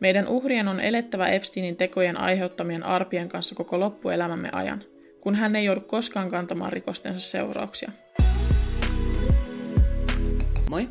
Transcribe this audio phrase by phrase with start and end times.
[0.00, 4.84] Meidän uhrien on elettävä Epsteinin tekojen aiheuttamien arpien kanssa koko loppuelämämme ajan,
[5.20, 7.92] kun hän ei joudu koskaan kantamaan rikostensa seurauksia.
[10.70, 10.88] Moi,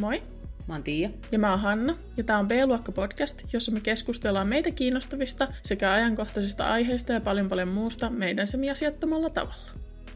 [0.00, 0.22] Moi!
[0.68, 1.10] mä oon Tiia.
[1.32, 5.92] Ja mä oon Hanna, ja tää on B-luokka podcast, jossa me keskustellaan meitä kiinnostavista sekä
[5.92, 9.71] ajankohtaisista aiheista ja paljon paljon muusta meidän semiasiattomalla tavalla.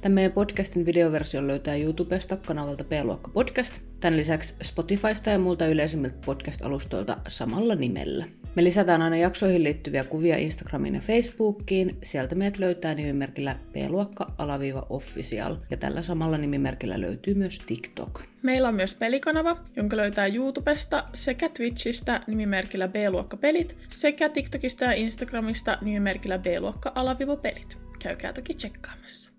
[0.06, 3.80] Tämän meidän podcastin videoversio löytää YouTubesta kanavalta B-luokka podcast.
[4.00, 8.26] Tämän lisäksi Spotifysta ja muilta yleisimmiltä podcast-alustoilta samalla nimellä.
[8.54, 11.98] Me lisätään aina jaksoihin liittyviä kuvia Instagramiin ja Facebookiin.
[12.02, 15.56] Sieltä meidät löytää nimimerkillä b-luokka-official.
[15.70, 18.22] Ja tällä samalla nimimerkillä löytyy myös TikTok.
[18.42, 25.78] Meillä on myös pelikanava, jonka löytää YouTubesta sekä Twitchistä nimimerkillä B-luokka-pelit sekä TikTokista ja Instagramista
[25.80, 27.78] nimimerkillä B-luokka-pelit.
[27.98, 29.35] Käykää toki tsekkaamassa.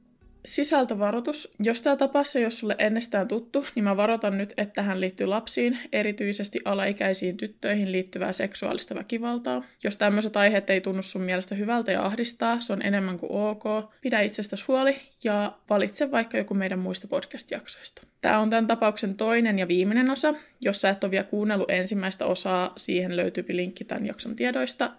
[0.48, 1.52] Sisältövaroitus.
[1.60, 5.28] Jos tämä tapassa ei ole sulle ennestään tuttu, niin mä varoitan nyt, että tähän liittyy
[5.28, 9.64] lapsiin, erityisesti alaikäisiin tyttöihin liittyvää seksuaalista väkivaltaa.
[9.84, 13.64] Jos tämmöiset aiheet ei tunnu sun mielestä hyvältä ja ahdistaa, se on enemmän kuin ok.
[14.02, 18.02] Pidä itsestäsi huoli ja valitse vaikka joku meidän muista podcast-jaksoista.
[18.22, 20.34] Tämä on tämän tapauksen toinen ja viimeinen osa.
[20.62, 24.92] Jos sä et ole vielä kuunnellut ensimmäistä osaa, siihen löytyy linkki tämän jakson tiedoista.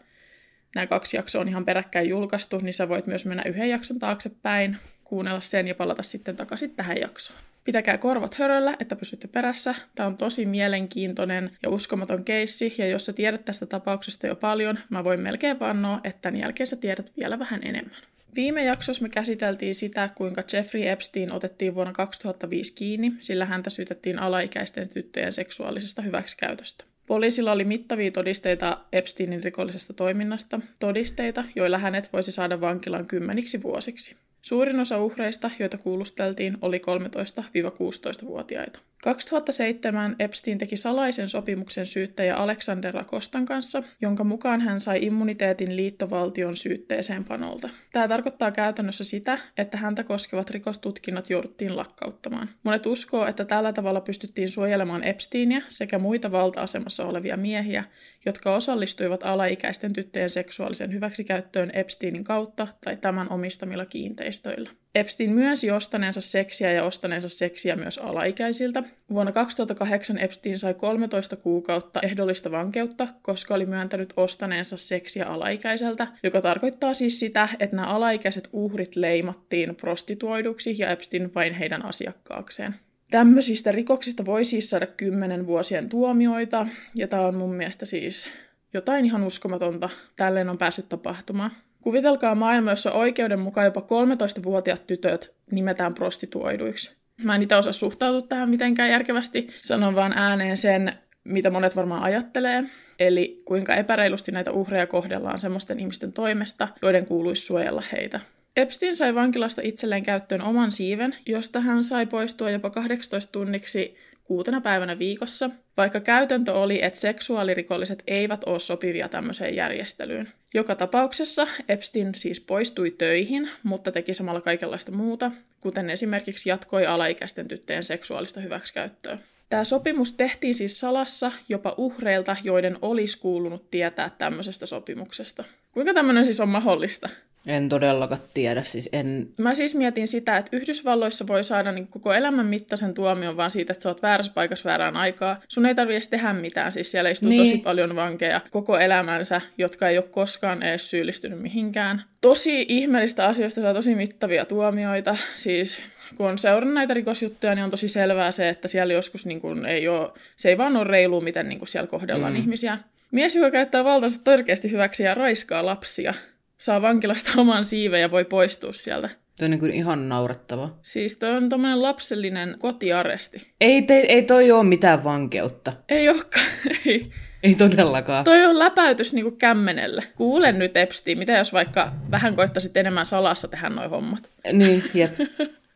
[0.74, 4.76] Nämä kaksi jaksoa on ihan peräkkäin julkaistu, niin sä voit myös mennä yhden jakson taaksepäin,
[5.08, 7.38] kuunnella sen ja palata sitten takaisin tähän jaksoon.
[7.64, 9.74] Pitäkää korvat höröllä, että pysytte perässä.
[9.94, 14.78] Tämä on tosi mielenkiintoinen ja uskomaton keissi, ja jos sä tiedät tästä tapauksesta jo paljon,
[14.90, 18.02] mä voin melkein vannoa, että tämän jälkeen sä tiedät vielä vähän enemmän.
[18.34, 24.18] Viime jaksossa me käsiteltiin sitä, kuinka Jeffrey Epstein otettiin vuonna 2005 kiinni, sillä häntä syytettiin
[24.18, 26.84] alaikäisten tyttöjen seksuaalisesta hyväksikäytöstä.
[27.06, 34.16] Poliisilla oli mittavia todisteita Epsteinin rikollisesta toiminnasta, todisteita, joilla hänet voisi saada vankilaan kymmeniksi vuosiksi.
[34.42, 38.80] Suurin osa uhreista, joita kuulusteltiin, oli 13-16-vuotiaita.
[39.02, 46.56] 2007 Epstein teki salaisen sopimuksen syyttäjä Alexander Rakostan kanssa, jonka mukaan hän sai immuniteetin liittovaltion
[46.56, 47.68] syytteeseen panolta.
[47.92, 52.50] Tämä tarkoittaa käytännössä sitä, että häntä koskevat rikostutkinnot jouduttiin lakkauttamaan.
[52.62, 57.84] Monet uskoo, että tällä tavalla pystyttiin suojelemaan Epsteinia sekä muita valta-asemassa olevia miehiä,
[58.26, 64.70] jotka osallistuivat alaikäisten tyttöjen seksuaalisen hyväksikäyttöön Epsteinin kautta tai tämän omistamilla kiinteistöillä.
[64.94, 68.82] Epstein myönsi ostaneensa seksiä ja ostaneensa seksiä myös alaikäisiltä.
[69.10, 76.40] Vuonna 2008 Epstein sai 13 kuukautta ehdollista vankeutta, koska oli myöntänyt ostaneensa seksiä alaikäiseltä, joka
[76.40, 82.74] tarkoittaa siis sitä, että nämä alaikäiset uhrit leimattiin prostituoiduksi ja Epstein vain heidän asiakkaakseen.
[83.10, 88.28] Tämmöisistä rikoksista voi siis saada kymmenen vuosien tuomioita, ja tämä on mun mielestä siis
[88.74, 89.88] jotain ihan uskomatonta.
[90.16, 91.50] Tälleen on päässyt tapahtumaan.
[91.82, 96.98] Kuvitelkaa maailma, jossa oikeuden mukaan jopa 13-vuotiaat tytöt nimetään prostituoiduiksi.
[97.24, 99.46] Mä en itse osaa suhtautua tähän mitenkään järkevästi.
[99.60, 100.92] Sanon vaan ääneen sen,
[101.24, 102.64] mitä monet varmaan ajattelee.
[102.98, 108.20] Eli kuinka epäreilusti näitä uhreja kohdellaan semmoisten ihmisten toimesta, joiden kuuluisi suojella heitä.
[108.56, 113.96] Epstein sai vankilasta itselleen käyttöön oman siiven, josta hän sai poistua jopa 18 tunniksi
[114.28, 120.32] kuutena päivänä viikossa, vaikka käytäntö oli, että seksuaalirikolliset eivät ole sopivia tämmöiseen järjestelyyn.
[120.54, 125.30] Joka tapauksessa Epstein siis poistui töihin, mutta teki samalla kaikenlaista muuta,
[125.60, 129.18] kuten esimerkiksi jatkoi alaikäisten tyttöjen seksuaalista hyväksikäyttöä.
[129.50, 135.44] Tämä sopimus tehtiin siis salassa jopa uhreilta, joiden olisi kuulunut tietää tämmöisestä sopimuksesta.
[135.72, 137.08] Kuinka tämmöinen siis on mahdollista?
[137.46, 139.28] En todellakaan tiedä, siis en...
[139.38, 143.72] Mä siis mietin sitä, että Yhdysvalloissa voi saada niin koko elämän mittaisen tuomion vaan siitä,
[143.72, 145.40] että sä oot väärässä paikassa väärään aikaa.
[145.48, 147.42] Sun ei tarvitse edes tehdä mitään, siis siellä istuu niin.
[147.42, 152.04] tosi paljon vankeja koko elämänsä, jotka ei ole koskaan edes syyllistynyt mihinkään.
[152.20, 155.82] Tosi ihmeellistä asioista saa tosi mittavia tuomioita, siis
[156.16, 159.66] kun on seurannut näitä rikosjuttuja, niin on tosi selvää se, että siellä joskus niin kuin
[159.66, 162.38] ei ole, se ei vaan ole reilu, miten niin kuin siellä kohdellaan mm.
[162.38, 162.78] ihmisiä.
[163.10, 166.14] Mies, joka käyttää valtansa törkeästi hyväksi ja raiskaa lapsia,
[166.58, 169.08] saa vankilasta oman siiven ja voi poistua sieltä.
[169.38, 170.78] Tuo on niin ihan naurettava.
[170.82, 173.48] Siis toi on tämmöinen lapsellinen kotiaresti.
[173.60, 175.72] Ei, te, ei toi ole mitään vankeutta.
[175.88, 176.46] Ei olekaan,
[176.86, 177.10] ei.
[177.42, 178.24] Ei todellakaan.
[178.24, 180.04] Toi on läpäytys niinku kämmenelle.
[180.16, 184.30] Kuulen nyt Epstein, mitä jos vaikka vähän koittaisit enemmän salassa tehdä noi hommat?
[184.52, 185.12] Niin, jep.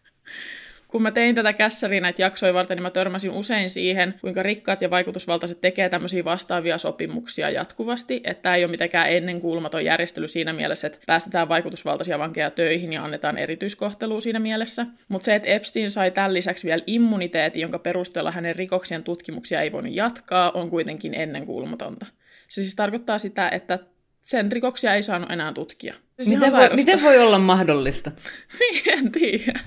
[0.93, 4.83] kun mä tein tätä kässäriä näitä jaksoja varten, niin mä törmäsin usein siihen, kuinka rikkaat
[4.83, 10.53] ja vaikutusvaltaiset tekee tämmöisiä vastaavia sopimuksia jatkuvasti, että tämä ei ole mitenkään ennenkuulumaton järjestely siinä
[10.53, 14.87] mielessä, että päästetään vaikutusvaltaisia vankeja töihin ja annetaan erityiskohtelua siinä mielessä.
[15.09, 19.73] Mutta se, että Epstein sai tämän lisäksi vielä immuniteetin, jonka perusteella hänen rikoksien tutkimuksia ei
[19.73, 22.07] voinut jatkaa, on kuitenkin ennenkuulumatonta.
[22.49, 23.79] Se siis tarkoittaa sitä, että
[24.21, 25.95] sen rikoksia ei saanut enää tutkia.
[26.21, 28.13] Siis miten, voi, miten voi olla mahdollista?
[28.61, 29.61] Niin, en tiedä.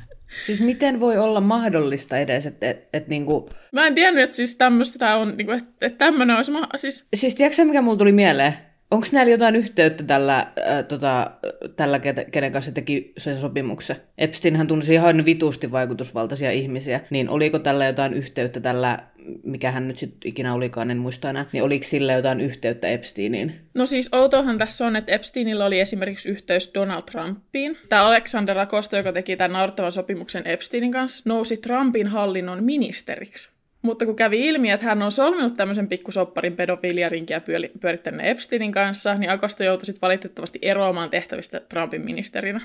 [0.45, 3.49] Siis miten voi olla mahdollista edes, että et, et niinku...
[3.71, 6.51] Mä en tiennyt, että siis tämmöistä on, niinku, että, että tämmöinen olisi...
[6.51, 7.07] Ma- siis...
[7.15, 8.53] Siis tiedätkö mikä mulla tuli mieleen?
[8.95, 11.31] Onko näillä jotain yhteyttä tällä, äh, tota,
[11.75, 11.99] tällä
[12.31, 13.95] kenen kanssa teki sen sopimuksen?
[14.17, 18.99] Epsteinhän tunsi ihan vitusti vaikutusvaltaisia ihmisiä, niin oliko tällä jotain yhteyttä tällä,
[19.43, 23.55] mikä hän nyt sitten ikinä olikaan, en muista enää, niin oliko sillä jotain yhteyttä Epsteiniin?
[23.73, 27.77] No siis outohan tässä on, että Epsteinillä oli esimerkiksi yhteys Donald Trumpiin.
[27.89, 33.54] Tämä Alexander Acosta, joka teki tämän naurattavan sopimuksen Epsteinin kanssa, nousi Trumpin hallinnon ministeriksi.
[33.85, 37.41] Mutta kun kävi ilmi, että hän on solminut tämmöisen pikkusopparin pedofiliarinkiä
[37.79, 42.61] pyörittäneen Epsteinin kanssa, niin Akosta joutui sitten valitettavasti eroamaan tehtävistä Trumpin ministerinä.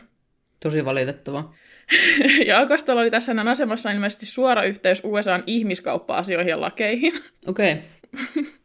[0.60, 1.54] Tosi valitettava.
[2.46, 7.12] ja Akostalla oli tässä hänen asemassa ilmeisesti suora yhteys USAn ihmiskauppa-asioihin ja lakeihin.
[7.46, 7.72] Okei.
[7.72, 8.44] Okay.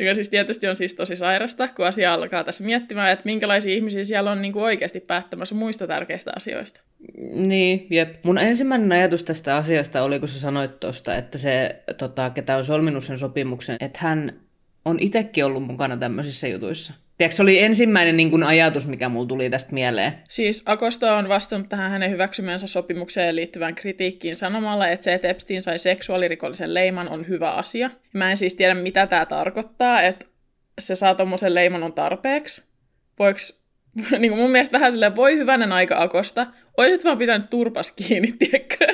[0.00, 4.04] joka siis tietysti on siis tosi sairasta, kun asia alkaa tässä miettimään, että minkälaisia ihmisiä
[4.04, 6.80] siellä on niin kuin oikeasti päättämässä muista tärkeistä asioista.
[7.34, 8.24] Niin, jep.
[8.24, 12.64] Mun ensimmäinen ajatus tästä asiasta oli, kun sä sanoit tuosta, että se, tota, ketä on
[12.64, 14.40] solminut sen sopimuksen, että hän
[14.84, 16.92] on itsekin ollut mukana tämmöisissä jutuissa.
[17.20, 20.12] Tiedätkö, se oli ensimmäinen niin kuin, ajatus, mikä mulla tuli tästä mieleen.
[20.28, 25.62] Siis Akosta on vastannut tähän hänen hyväksymänsä sopimukseen liittyvään kritiikkiin sanomalla, että se, että Epstein
[25.62, 27.90] sai seksuaalirikollisen leiman, on hyvä asia.
[28.12, 30.26] Mä en siis tiedä, mitä tämä tarkoittaa, että
[30.78, 32.62] se saa tuommoisen leiman on tarpeeksi.
[33.18, 33.38] Voiko
[34.18, 36.46] niin kuin mun mielestä vähän silleen, voi hyvänen aika Akosta,
[36.76, 38.86] oisit vaan pitänyt turpas kiinni, tiedätkö?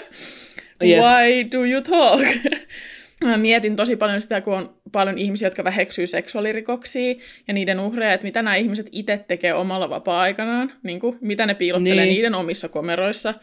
[0.84, 1.00] Yep.
[1.00, 2.26] Why do you talk?
[3.24, 7.14] Mä mietin tosi paljon sitä, kun on paljon ihmisiä, jotka väheksyy seksuaalirikoksia
[7.48, 11.54] ja niiden uhreja, että mitä nämä ihmiset itse tekee omalla vapaa-aikanaan, niin kuin, mitä ne
[11.54, 12.14] piilottelee niin.
[12.14, 13.34] niiden omissa komeroissa,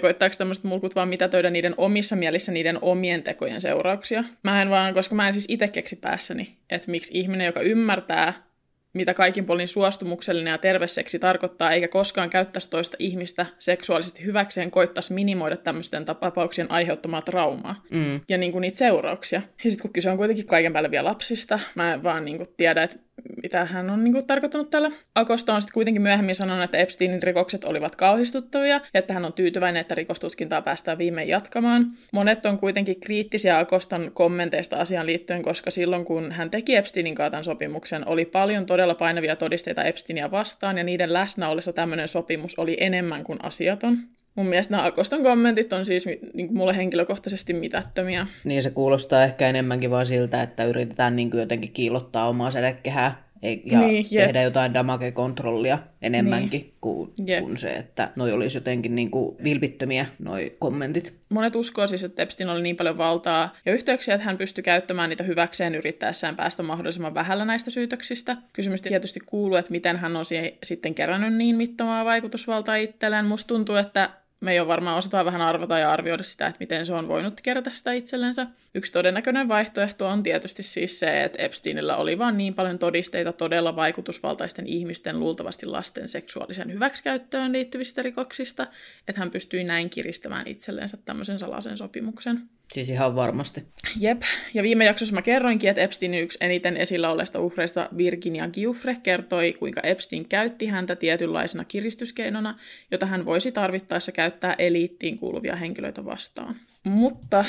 [0.00, 4.24] koittaako tämmöiset mulkut vaan mitätöidä niiden omissa mielissä niiden omien tekojen seurauksia.
[4.42, 8.49] Mä en vaan, koska mä en siis itse keksi päässäni, että miksi ihminen, joka ymmärtää
[8.92, 15.14] mitä kaikin puolin suostumuksellinen ja terveseksi tarkoittaa, eikä koskaan käyttäisi toista ihmistä seksuaalisesti hyväkseen, koittaisi
[15.14, 18.20] minimoida tämmöisten tapauksien aiheuttamaa traumaa mm.
[18.28, 19.42] ja niin kuin niitä seurauksia.
[19.64, 22.48] Ja sitten kun kyse on kuitenkin kaiken päälle vielä lapsista, mä en vaan niin kuin
[22.56, 22.96] tiedä, että
[23.42, 24.90] mitä hän on niin kuin, tarkoittanut tällä.
[25.14, 29.32] Akosta on sitten kuitenkin myöhemmin sanonut, että Epsteinin rikokset olivat kauhistuttavia ja että hän on
[29.32, 31.86] tyytyväinen, että rikostutkintaa päästään viimein jatkamaan.
[32.12, 37.44] Monet on kuitenkin kriittisiä Akostan kommenteista asiaan liittyen, koska silloin kun hän teki Epsteinin kaatan
[37.44, 42.76] sopimuksen, oli paljon todella painavia todisteita Epsteinia vastaan ja niiden läsnä ollessa tämmöinen sopimus oli
[42.80, 43.98] enemmän kuin asiaton.
[44.34, 48.26] Mun mielestä nämä Akoston kommentit on siis niin kuin mulle henkilökohtaisesti mitättömiä.
[48.44, 53.30] Niin se kuulostaa ehkä enemmänkin vaan siltä, että yritetään niin kuin jotenkin kiillottaa omaa sädekehää
[53.64, 56.74] ja niin, tehdä jotain damage-kontrollia enemmänkin niin.
[56.80, 61.16] kuin, kuin se, että noi olisi jotenkin niin kuin vilpittömiä noi kommentit.
[61.28, 65.10] Monet uskoo siis, että Epstein oli niin paljon valtaa ja yhteyksiä, että hän pystyi käyttämään
[65.10, 68.36] niitä hyväkseen yrittäessään päästä mahdollisimman vähällä näistä syytöksistä.
[68.52, 70.24] Kysymys tietysti kuuluu, että miten hän on
[70.62, 73.26] sitten kerännyt niin mittavaa vaikutusvaltaa itselleen.
[73.26, 74.10] Musta tuntuu, että
[74.40, 77.70] me jo varmaan osataan vähän arvata ja arvioida sitä, että miten se on voinut kerätä
[77.72, 78.46] sitä itsellensä.
[78.74, 83.76] Yksi todennäköinen vaihtoehto on tietysti siis se, että Epsteinillä oli vain niin paljon todisteita todella
[83.76, 88.66] vaikutusvaltaisten ihmisten luultavasti lasten seksuaalisen hyväksikäyttöön liittyvistä rikoksista,
[89.08, 92.48] että hän pystyi näin kiristämään itsellensä tämmöisen salaisen sopimuksen.
[92.72, 93.64] Siis ihan varmasti.
[94.00, 94.22] Jep.
[94.54, 99.52] Ja viime jaksossa mä kerroinkin, että Epsteinin yksi eniten esillä olleista uhreista Virginia Giuffre kertoi,
[99.52, 102.58] kuinka Epstein käytti häntä tietynlaisena kiristyskeinona,
[102.90, 106.56] jota hän voisi tarvittaessa käyttää eliittiin kuuluvia henkilöitä vastaan.
[106.84, 107.44] Mutta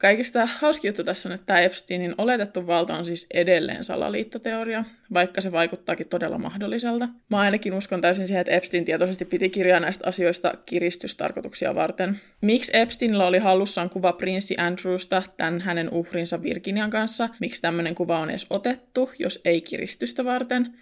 [0.00, 5.40] Kaikista hauski juttu tässä on, että tämä Epsteinin oletettu valta on siis edelleen salaliittoteoria, vaikka
[5.40, 7.08] se vaikuttaakin todella mahdolliselta.
[7.28, 12.20] Mä ainakin uskon täysin siihen, että Epstein tietoisesti piti kirjaa näistä asioista kiristystarkoituksia varten.
[12.40, 17.28] Miksi Epsteinillä oli hallussaan kuva prinssi Andrewsta, tämän hänen uhrinsa Virginian kanssa?
[17.40, 20.74] Miksi tämmöinen kuva on edes otettu, jos ei kiristystä varten?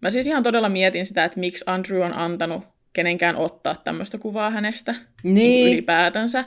[0.00, 2.62] Mä siis ihan todella mietin sitä, että miksi Andrew on antanut
[2.92, 5.72] kenenkään ottaa tämmöistä kuvaa hänestä niin.
[5.72, 6.44] ylipäätänsä.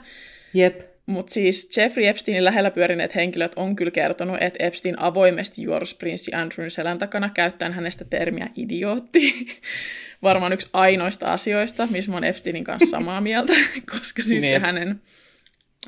[0.54, 0.97] Jep.
[1.08, 6.34] Mutta siis Jeffrey Epsteinin lähellä pyörineet henkilöt on kyllä kertonut, että Epstein avoimesti juorus prinssi
[6.34, 9.46] Andrewn selän takana käyttäen hänestä termiä idiootti.
[10.22, 13.52] Varmaan yksi ainoista asioista, missä mä oon Epsteinin kanssa samaa mieltä,
[13.92, 14.54] koska siis niin.
[14.54, 15.02] se hänen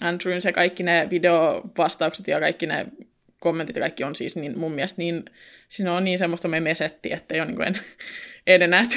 [0.01, 2.87] Andrewn, se kaikki ne videovastaukset ja kaikki ne
[3.41, 5.25] kommentit ja kaikki on siis niin, mun mielestä niin,
[5.69, 7.81] siinä on niin semmoista me mesetti, että ei ole niin en,
[8.63, 8.97] en nähty.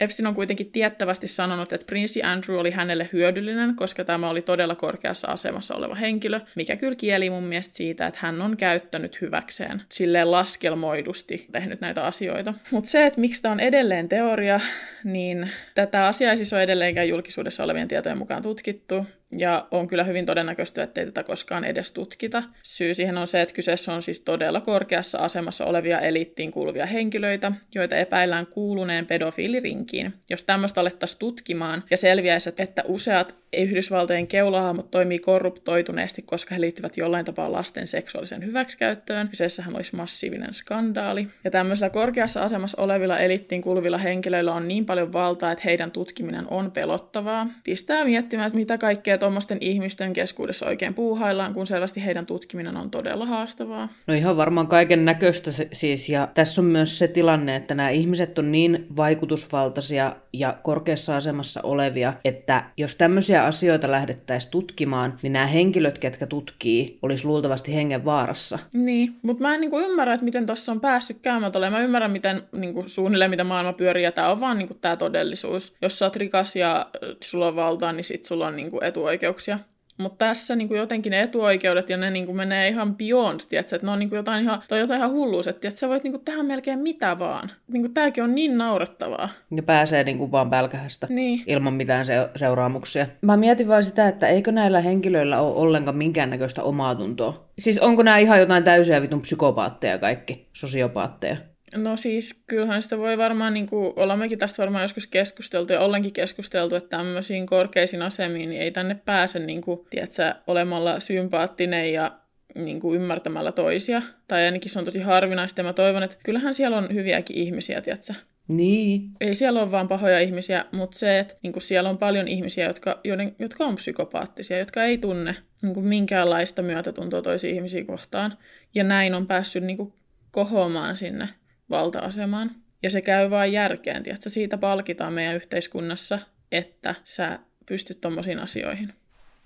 [0.00, 4.74] Epstein on kuitenkin tiettävästi sanonut, että prinssi Andrew oli hänelle hyödyllinen, koska tämä oli todella
[4.74, 9.82] korkeassa asemassa oleva henkilö, mikä kyllä kieli mun mielestä siitä, että hän on käyttänyt hyväkseen
[9.88, 12.54] silleen laskelmoidusti tehnyt näitä asioita.
[12.70, 14.60] Mutta se, että miksi tämä on edelleen teoria,
[15.04, 19.06] niin tätä asiaa ei siis ole edelleenkään julkisuudessa olevien tietojen mukaan tutkittu,
[19.38, 22.42] ja on kyllä hyvin todennäköistä, että ei tätä koskaan edes tutkita.
[22.62, 27.52] Syy siihen on se, että kyseessä on siis todella korkeassa asemassa olevia eliittiin kuuluvia henkilöitä,
[27.74, 30.14] joita epäillään kuuluneen pedofiilirinkiin.
[30.30, 36.96] Jos tämmöistä alettaisiin tutkimaan ja selviäisi, että useat Yhdysvaltojen keulahahmot toimii korruptoituneesti, koska he liittyvät
[36.96, 39.28] jollain tapaa lasten seksuaalisen hyväksikäyttöön.
[39.28, 41.28] Kyseessähän olisi massiivinen skandaali.
[41.44, 46.46] Ja tämmöisellä korkeassa asemassa olevilla elittiin kuuluvilla henkilöillä on niin paljon valtaa, että heidän tutkiminen
[46.50, 47.46] on pelottavaa.
[47.64, 52.90] Pistää miettimään, että mitä kaikkea tuommoisten ihmisten keskuudessa oikein puuhaillaan, kun selvästi heidän tutkiminen on
[52.90, 53.88] todella haastavaa.
[54.06, 56.08] No ihan varmaan kaiken näköistä siis.
[56.08, 61.60] Ja tässä on myös se tilanne, että nämä ihmiset on niin vaikutusvaltaisia ja korkeassa asemassa
[61.62, 68.04] olevia, että jos tämmöisiä asioita lähdettäisiin tutkimaan, niin nämä henkilöt, ketkä tutkii, olisi luultavasti hengen
[68.04, 68.58] vaarassa.
[68.74, 71.72] Niin, mutta mä en niinku ymmärrä, että miten tuossa on päässyt käymään tolleen.
[71.72, 75.76] Mä ymmärrän, miten niinku, suunnilleen, mitä maailma pyörii, ja tämä on vaan niinku, tämä todellisuus.
[75.82, 76.86] Jos sä oot rikas ja
[77.22, 79.58] sulla on valtaa, niin sit sulla on niinku, etuoikeuksia.
[79.98, 83.76] Mutta tässä niin kuin jotenkin ne etuoikeudet ja ne niin kuin menee ihan beyond, tiedätkö?
[83.76, 86.12] että ne on niin kuin jotain ihan, tai jotain ihan hulluus, että sä voit niin
[86.12, 87.50] kuin tehdä melkein mitä vaan.
[87.68, 89.28] Niin kuin tämäkin on niin naurettavaa.
[89.56, 91.42] Ja pääsee niin kuin vaan pälkähästä niin.
[91.46, 93.06] ilman mitään se- seuraamuksia.
[93.20, 97.48] Mä mietin vaan sitä, että eikö näillä henkilöillä ole ollenkaan minkäännäköistä omaa tuntoa.
[97.58, 101.36] Siis onko nämä ihan jotain täysiä vitun psykopaatteja kaikki, sosiopaatteja?
[101.76, 106.12] No siis kyllähän sitä voi varmaan, niin kuin, olemmekin tästä varmaan joskus keskusteltu ja ollenkin
[106.12, 112.18] keskusteltu, että tämmöisiin korkeisiin asemiin niin ei tänne pääse niin kuin, tiedätkö, olemalla sympaattinen ja
[112.54, 114.02] niin kuin ymmärtämällä toisia.
[114.28, 117.80] Tai ainakin se on tosi harvinaista ja mä toivon, että kyllähän siellä on hyviäkin ihmisiä,
[117.80, 118.14] tiedätkö?
[118.48, 119.10] Niin.
[119.20, 122.66] Ei siellä ole vaan pahoja ihmisiä, mutta se, että niin kuin siellä on paljon ihmisiä,
[122.66, 128.38] jotka, joiden, jotka on psykopaattisia, jotka ei tunne niin kuin minkäänlaista myötätuntoa toisiin ihmisiin kohtaan.
[128.74, 129.92] Ja näin on päässyt niin kuin,
[130.30, 131.28] kohoamaan sinne
[131.72, 132.50] valta-asemaan.
[132.82, 136.18] Ja se käy vain järkeen, että siitä palkitaan meidän yhteiskunnassa,
[136.52, 138.92] että sä pystyt tommosiin asioihin.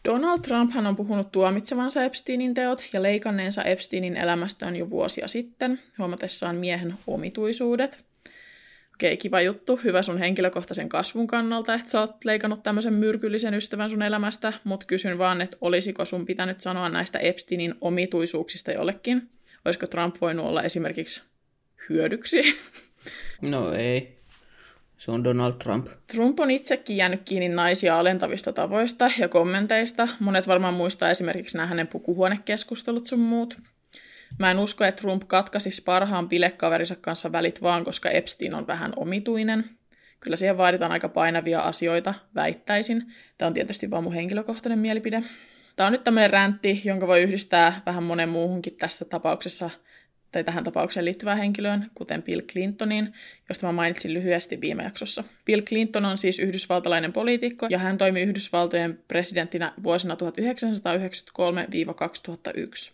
[0.04, 5.80] Donald Trump hän on puhunut tuomitsevansa Epsteinin teot ja leikanneensa Epsteinin elämästään jo vuosia sitten,
[5.98, 8.04] huomatessaan miehen omituisuudet.
[8.94, 13.90] Okei, kiva juttu, hyvä sun henkilökohtaisen kasvun kannalta, että sä oot leikannut tämmöisen myrkyllisen ystävän
[13.90, 19.30] sun elämästä, mutta kysyn vaan, että olisiko sun pitänyt sanoa näistä Epsteinin omituisuuksista jollekin?
[19.64, 21.22] Olisiko Trump voinut olla esimerkiksi
[21.88, 22.42] hyödyksi.
[23.42, 24.16] No ei.
[24.96, 25.88] Se on Donald Trump.
[26.06, 30.08] Trump on itsekin jäänyt kiinni naisia alentavista tavoista ja kommenteista.
[30.20, 33.58] Monet varmaan muistaa esimerkiksi nämä hänen pukuhuonekeskustelut sun muut.
[34.38, 38.92] Mä en usko, että Trump katkaisisi parhaan bilekaverinsa kanssa välit vaan, koska Epstein on vähän
[38.96, 39.64] omituinen.
[40.20, 43.12] Kyllä siihen vaaditaan aika painavia asioita, väittäisin.
[43.38, 45.22] Tämä on tietysti vaan mun henkilökohtainen mielipide.
[45.76, 49.70] Tämä on nyt tämmöinen räntti, jonka voi yhdistää vähän monen muuhunkin tässä tapauksessa–
[50.32, 53.12] tai tähän tapaukseen liittyvään henkilöön, kuten Bill Clintonin,
[53.48, 55.24] josta mä mainitsin lyhyesti viime jaksossa.
[55.44, 60.18] Bill Clinton on siis yhdysvaltalainen poliitikko, ja hän toimi Yhdysvaltojen presidenttinä vuosina 1993-2001.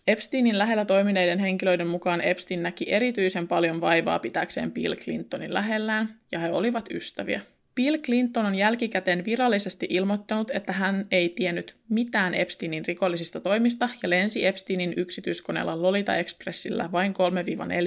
[0.07, 6.39] Epsteinin lähellä toimineiden henkilöiden mukaan Epstein näki erityisen paljon vaivaa pitäkseen Bill Clintonin lähellään, ja
[6.39, 7.41] he olivat ystäviä.
[7.75, 14.09] Bill Clinton on jälkikäteen virallisesti ilmoittanut, että hän ei tiennyt mitään Epsteinin rikollisista toimista ja
[14.09, 17.13] lensi Epsteinin yksityiskoneella Lolita Expressillä vain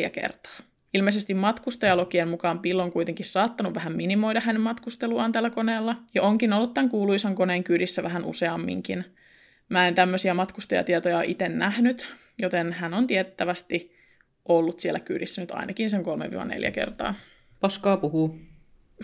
[0.06, 0.52] 3-4 kertaa.
[0.94, 6.52] Ilmeisesti matkustajalokien mukaan Bill on kuitenkin saattanut vähän minimoida hänen matkusteluaan tällä koneella, ja onkin
[6.52, 9.04] ollut tämän kuuluisan koneen kyydissä vähän useamminkin.
[9.68, 12.06] Mä en tämmöisiä matkustajatietoja itse nähnyt,
[12.42, 13.92] joten hän on tiettävästi
[14.44, 16.02] ollut siellä kyydissä nyt ainakin sen
[16.68, 17.14] 3-4 kertaa.
[17.60, 18.38] Paskaa puhuu.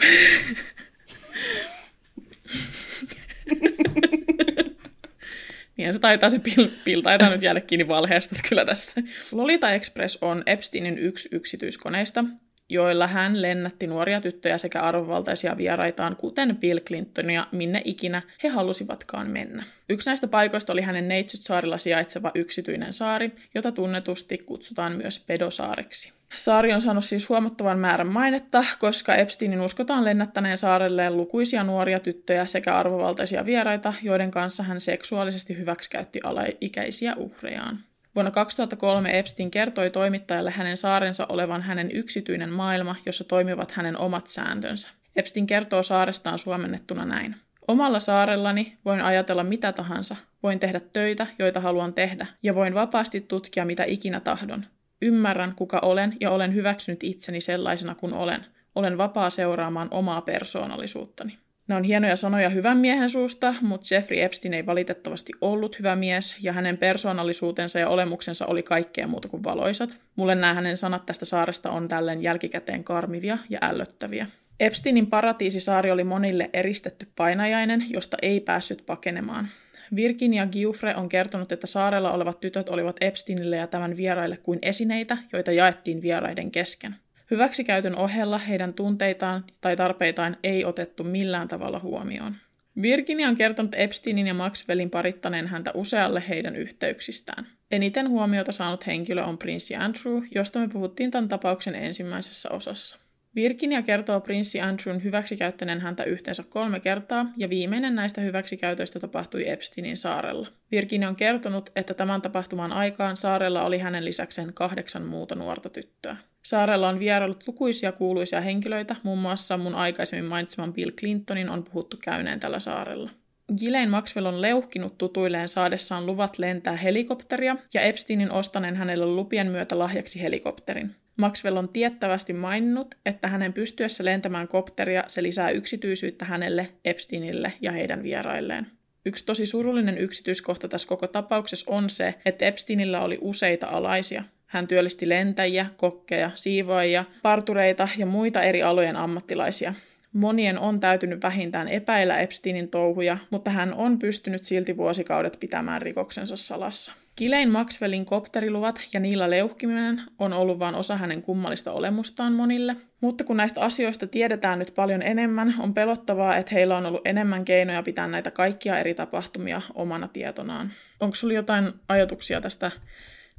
[5.77, 9.03] niin se taitaa se pil, pil taitaa nyt jäädä kiinni valheesta kyllä tässä.
[9.33, 12.25] Lolita Express on Epsteinin yksi yksityiskoneista,
[12.69, 19.31] joilla hän lennätti nuoria tyttöjä sekä arvovaltaisia vieraitaan, kuten Bill Clintonia, minne ikinä he halusivatkaan
[19.31, 19.65] mennä.
[19.89, 26.13] Yksi näistä paikoista oli hänen Neitsyt-saarilla sijaitseva yksityinen saari, jota tunnetusti kutsutaan myös Pedosaareksi.
[26.35, 32.47] Saari on saanut siis huomattavan määrän mainetta, koska Epsteinin uskotaan lennättäneen saarelleen lukuisia nuoria tyttöjä
[32.47, 37.79] sekä arvovaltaisia vieraita, joiden kanssa hän seksuaalisesti hyväksikäytti alaikäisiä uhrejaan.
[38.15, 44.27] Vuonna 2003 Epstein kertoi toimittajalle hänen saarensa olevan hänen yksityinen maailma, jossa toimivat hänen omat
[44.27, 44.91] sääntönsä.
[45.17, 47.37] Epstein kertoo saarestaan suomennettuna näin.
[47.69, 53.21] Omalla saarellani voin ajatella mitä tahansa, voin tehdä töitä, joita haluan tehdä, ja voin vapaasti
[53.21, 54.67] tutkia mitä ikinä tahdon.
[55.03, 58.45] Ymmärrän, kuka olen, ja olen hyväksynyt itseni sellaisena kuin olen.
[58.75, 61.39] Olen vapaa seuraamaan omaa persoonallisuuttani.
[61.69, 66.37] Ne on hienoja sanoja hyvän miehen suusta, mutta Jeffrey Epstein ei valitettavasti ollut hyvä mies,
[66.41, 70.01] ja hänen persoonallisuutensa ja olemuksensa oli kaikkea muuta kuin valoisat.
[70.17, 74.27] Mulle nämä hänen sanat tästä saaresta on tälleen jälkikäteen karmivia ja ällöttäviä.
[74.61, 79.49] Epsteinin paratiisisaari oli monille eristetty painajainen, josta ei päässyt pakenemaan.
[79.95, 85.19] Virginia Giuffre on kertonut, että saarella olevat tytöt olivat Epsteinille ja tämän vieraille kuin esineitä,
[85.33, 86.95] joita jaettiin vieraiden kesken.
[87.31, 92.37] Hyväksikäytön ohella heidän tunteitaan tai tarpeitaan ei otettu millään tavalla huomioon.
[92.83, 97.47] Virginia on kertonut Epsteinin ja Maxwellin parittaneen häntä usealle heidän yhteyksistään.
[97.71, 102.99] Eniten huomiota saanut henkilö on prinssi Andrew, josta me puhuttiin tämän tapauksen ensimmäisessä osassa.
[103.35, 109.97] Virginia kertoo prinssi Andrewn hyväksikäyttäneen häntä yhteensä kolme kertaa, ja viimeinen näistä hyväksikäytöistä tapahtui Epsteinin
[109.97, 110.49] saarella.
[110.71, 116.17] Virginia on kertonut, että tämän tapahtuman aikaan saarella oli hänen lisäkseen kahdeksan muuta nuorta tyttöä.
[116.43, 121.97] Saarella on vierailut lukuisia kuuluisia henkilöitä, muun muassa mun aikaisemmin mainitseman Bill Clintonin on puhuttu
[122.05, 123.11] käyneen tällä saarella.
[123.59, 129.79] Ghislaine Maxwell on leuhkinut tutuilleen saadessaan luvat lentää helikopteria ja Epsteinin ostaneen hänelle lupien myötä
[129.79, 130.95] lahjaksi helikopterin.
[131.17, 137.73] Maxwell on tiettävästi maininnut, että hänen pystyessä lentämään kopteria se lisää yksityisyyttä hänelle, Epsteinille ja
[137.73, 138.67] heidän vierailleen.
[139.07, 144.25] Yksi tosi surullinen yksityiskohta tässä koko tapauksessa on se, että Epsteinillä oli useita alaisia.
[144.47, 149.75] Hän työllisti lentäjiä, kokkeja, siivoajia, partureita ja muita eri alojen ammattilaisia.
[150.13, 156.37] Monien on täytynyt vähintään epäillä Epsteinin touhuja, mutta hän on pystynyt silti vuosikaudet pitämään rikoksensa
[156.37, 156.93] salassa.
[157.17, 162.77] Kilein Maxwellin kopteriluvat ja niillä leuhkiminen on ollut vain osa hänen kummallista olemustaan monille.
[163.01, 167.45] Mutta kun näistä asioista tiedetään nyt paljon enemmän, on pelottavaa, että heillä on ollut enemmän
[167.45, 170.73] keinoja pitää näitä kaikkia eri tapahtumia omana tietonaan.
[171.01, 172.71] Onko sulla jotain ajatuksia tästä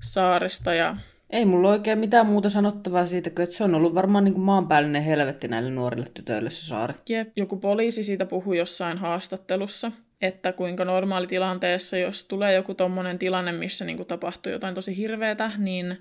[0.01, 0.98] saaresta ja
[1.30, 5.03] ei mulla oikein mitään muuta sanottavaa siitä, että se on ollut varmaan niin kuin maanpäällinen
[5.03, 6.94] helvetti näille nuorille tytöille se saari.
[7.10, 9.92] Jep, joku poliisi siitä puhui jossain haastattelussa,
[10.24, 15.98] että kuinka normaalitilanteessa, jos tulee joku tommonen tilanne, missä niin tapahtuu jotain tosi hirveätä, niin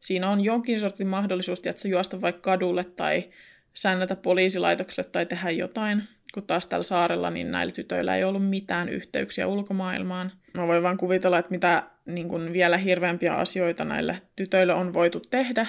[0.00, 3.24] siinä on jonkin sortin mahdollisuus, että juosta vaikka kadulle tai
[3.72, 6.02] säännätä poliisilaitokselle tai tehdä jotain,
[6.34, 10.32] kun taas tällä saarella niin näillä tytöillä ei ollut mitään yhteyksiä ulkomaailmaan.
[10.54, 15.20] Mä voin vaan kuvitella, että mitä niin kuin vielä hirveämpiä asioita näille tytöille on voitu
[15.30, 15.66] tehdä,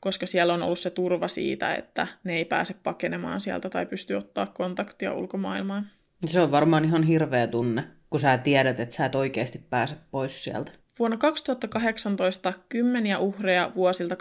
[0.00, 4.14] koska siellä on ollut se turva siitä, että ne ei pääse pakenemaan sieltä tai pysty
[4.14, 5.90] ottaa kontaktia ulkomaailmaan.
[6.26, 10.44] Se on varmaan ihan hirveä tunne, kun sä tiedät, että sä et oikeasti pääse pois
[10.44, 10.72] sieltä.
[10.98, 14.18] Vuonna 2018 kymmeniä uhreja vuosilta 2001-2006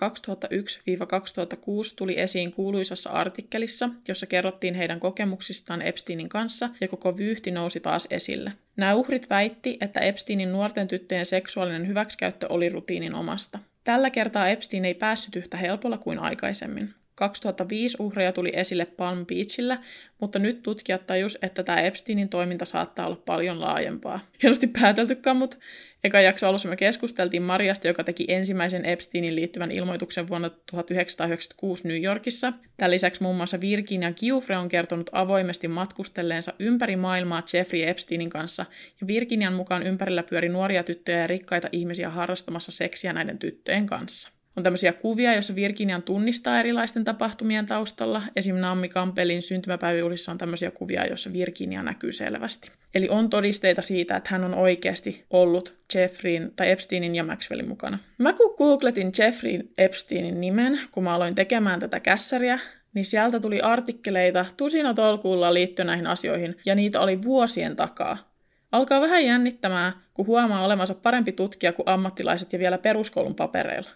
[1.95, 8.07] tuli esiin kuuluisassa artikkelissa, jossa kerrottiin heidän kokemuksistaan Epsteinin kanssa ja koko vyyhti nousi taas
[8.09, 8.51] esille.
[8.75, 13.59] Nämä uhrit väitti, että Epsteinin nuorten tyttöjen seksuaalinen hyväksikäyttö oli rutiinin omasta.
[13.83, 16.93] Tällä kertaa Epstein ei päässyt yhtä helpolla kuin aikaisemmin.
[17.17, 19.77] 2005 uhreja tuli esille Palm Beachillä,
[20.19, 24.19] mutta nyt tutkijat tajus, että tämä Epsteinin toiminta saattaa olla paljon laajempaa.
[24.43, 25.57] Hienosti pääteltykään, mutta
[26.03, 32.03] eka jakso alussa me keskusteltiin Mariasta, joka teki ensimmäisen Epsteinin liittyvän ilmoituksen vuonna 1996 New
[32.03, 32.53] Yorkissa.
[32.77, 38.65] Tämän lisäksi muun muassa Virginia Giuffre on kertonut avoimesti matkustelleensa ympäri maailmaa Jeffrey Epsteinin kanssa,
[39.01, 44.36] ja Virginian mukaan ympärillä pyöri nuoria tyttöjä ja rikkaita ihmisiä harrastamassa seksiä näiden tyttöjen kanssa.
[44.57, 48.21] On tämmöisiä kuvia, joissa Virginian tunnistaa erilaisten tapahtumien taustalla.
[48.35, 48.55] Esim.
[48.55, 52.71] Naomi Campbellin syntymäpäiväjuhlissa on tämmöisiä kuvia, joissa Virginia näkyy selvästi.
[52.95, 57.99] Eli on todisteita siitä, että hän on oikeasti ollut Jeffreyin tai Epsteinin ja Maxwellin mukana.
[58.17, 62.59] Mä kun googletin Jeffreyin Epsteinin nimen, kun mä aloin tekemään tätä kässäriä,
[62.93, 68.33] niin sieltä tuli artikkeleita tusina tolkulla liittyen näihin asioihin, ja niitä oli vuosien takaa.
[68.71, 73.89] Alkaa vähän jännittämään, kun huomaa olevansa parempi tutkija kuin ammattilaiset ja vielä peruskoulun papereilla.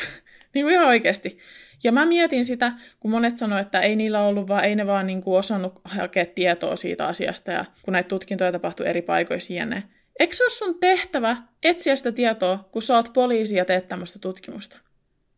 [0.54, 1.38] niin kuin ihan oikeasti.
[1.84, 5.06] Ja mä mietin sitä, kun monet sanoivat, että ei niillä ollut vaan, ei ne vaan
[5.06, 9.82] niin kuin osannut hakea tietoa siitä asiasta, ja kun näitä tutkintoja tapahtui eri paikoissa jne.
[10.18, 14.18] Eikö se ole sun tehtävä etsiä sitä tietoa, kun sä oot poliisi ja teet tämmöistä
[14.18, 14.78] tutkimusta?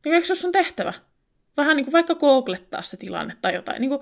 [0.04, 0.92] Niin eikö se ole sun tehtävä?
[1.56, 3.80] Vähän niin kuin vaikka googlettaa se tilanne tai jotain.
[3.80, 4.00] Niin kuin,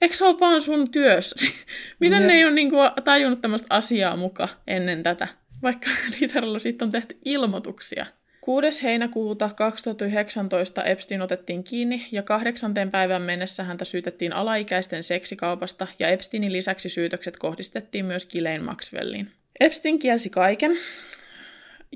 [0.00, 1.36] eikö se ole vaan sun työssä?
[2.00, 5.28] Miten ne ei ole niin kuin, tajunnut tämmöistä asiaa muka ennen tätä?
[5.62, 8.06] Vaikka niitä siitä on tehty ilmoituksia.
[8.40, 8.82] 6.
[8.82, 16.52] heinäkuuta 2019 Epstein otettiin kiinni ja kahdeksanteen päivän mennessä häntä syytettiin alaikäisten seksikaupasta ja Epsteinin
[16.52, 19.30] lisäksi syytökset kohdistettiin myös Kilein Maxwelliin.
[19.60, 20.78] Epstein kielsi kaiken,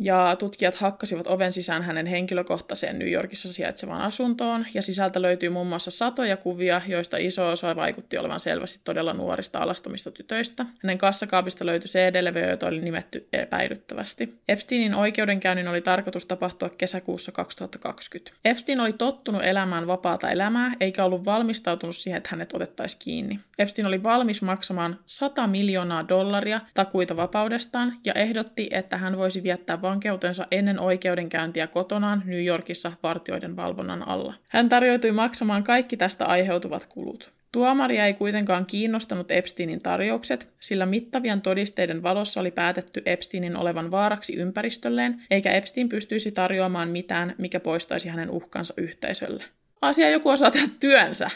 [0.01, 5.67] ja tutkijat hakkasivat oven sisään hänen henkilökohtaiseen New Yorkissa sijaitsevaan asuntoon, ja sisältä löytyy muun
[5.67, 10.67] muassa satoja kuvia, joista iso osa vaikutti olevan selvästi todella nuorista alastomista tytöistä.
[10.83, 14.39] Hänen kassakaapista löytyi CD-levy, joita oli nimetty epäilyttävästi.
[14.49, 18.37] Epsteinin oikeudenkäynnin oli tarkoitus tapahtua kesäkuussa 2020.
[18.45, 23.41] Epstein oli tottunut elämään vapaata elämää, eikä ollut valmistautunut siihen, että hänet otettaisiin kiinni.
[23.59, 29.83] Epstein oli valmis maksamaan 100 miljoonaa dollaria takuita vapaudestaan, ja ehdotti, että hän voisi viettää
[29.85, 34.35] vankeutensa ennen oikeudenkäyntiä kotonaan New Yorkissa vartioiden valvonnan alla.
[34.49, 37.33] Hän tarjoutui maksamaan kaikki tästä aiheutuvat kulut.
[37.53, 44.37] Tuomaria ei kuitenkaan kiinnostanut Epsteinin tarjoukset, sillä mittavien todisteiden valossa oli päätetty Epsteinin olevan vaaraksi
[44.37, 49.45] ympäristölleen, eikä Epstein pystyisi tarjoamaan mitään, mikä poistaisi hänen uhkansa yhteisölle.
[49.83, 51.31] Asia joku osaa tehdä työnsä.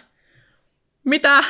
[1.05, 1.45] Mitä?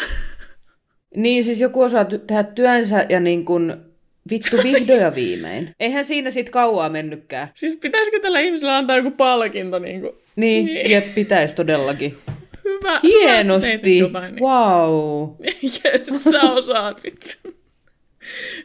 [1.17, 3.88] Niin, siis joku osaa tehdä työnsä ja niin kuin
[4.31, 5.71] vittu vihdoin ja viimein.
[5.81, 7.49] Eihän siinä sit kauaa mennytkään.
[7.55, 9.79] Siis pitäisikö tällä ihmisellä antaa joku palkinto?
[9.79, 10.13] Niin, kuin?
[10.37, 10.91] Niin, niin.
[10.91, 12.19] jep, pitäisi todellakin.
[12.65, 13.97] Hyvä, Hienosti.
[13.99, 14.43] Hyvä, jotain, niin.
[14.43, 15.29] Wow.
[15.63, 17.59] Yes, sä osaat vittu.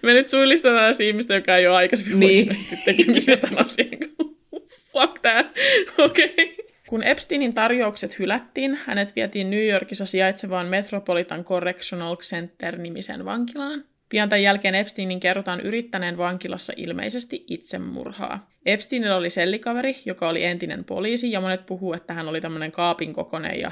[0.02, 2.58] Me nyt suillistetaan ihmistä, joka ei ole aikaisemmin niin.
[2.86, 3.90] tekemisestä asian.
[4.92, 5.48] Fuck that.
[5.98, 6.26] Okei.
[6.26, 6.66] Okay.
[6.88, 13.84] Kun Epsteinin tarjoukset hylättiin, hänet vietiin New Yorkissa sijaitsevaan Metropolitan Correctional Center-nimisen vankilaan.
[14.14, 18.50] Pian tämän jälkeen Epsteinin kerrotaan yrittäneen vankilassa ilmeisesti itsemurhaa.
[18.66, 23.14] Epsteinilla oli sellikaveri, joka oli entinen poliisi, ja monet puhuu, että hän oli tämmöinen kaapin
[23.14, 23.72] kokonen ja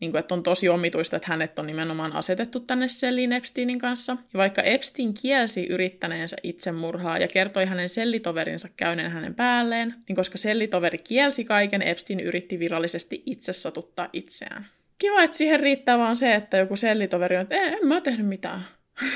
[0.00, 4.12] niin kuin, että on tosi omituista, että hänet on nimenomaan asetettu tänne selliin Epsteinin kanssa.
[4.12, 10.38] Ja vaikka Epstein kielsi yrittäneensä itsemurhaa ja kertoi hänen sellitoverinsa käyneen hänen päälleen, niin koska
[10.38, 14.66] sellitoveri kielsi kaiken, Epstein yritti virallisesti itse satuttaa itseään.
[14.98, 18.26] Kiva, että siihen riittää vaan se, että joku sellitoveri on, että en, en mä tehnyt
[18.26, 18.64] mitään.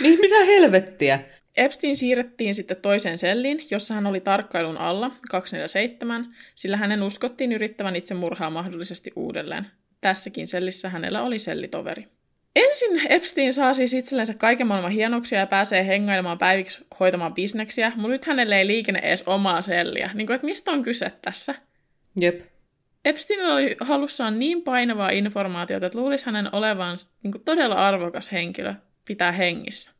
[0.01, 1.21] Niin, mitä helvettiä?
[1.57, 7.97] Epstein siirrettiin sitten toiseen selliin, jossa hän oli tarkkailun alla 247, sillä hänen uskottiin yrittävän
[7.97, 9.67] itsemurhaa mahdollisesti uudelleen.
[10.01, 12.09] Tässäkin sellissä hänellä oli sellitoveri.
[12.57, 18.09] Ensin Epstein saa siis itsellensä kaiken maailman hienoksia ja pääsee hengailemaan päiviksi hoitamaan bisneksiä, mutta
[18.09, 20.11] nyt hänelle ei liikenne edes omaa selliä.
[20.15, 21.55] Niin kuin, että mistä on kyse tässä?
[22.21, 22.41] Jep.
[23.05, 28.75] Epstein oli halussaan niin painavaa informaatiota, että luulisi hänen olevan niin kuin, todella arvokas henkilö
[29.05, 29.93] pitää hengissä.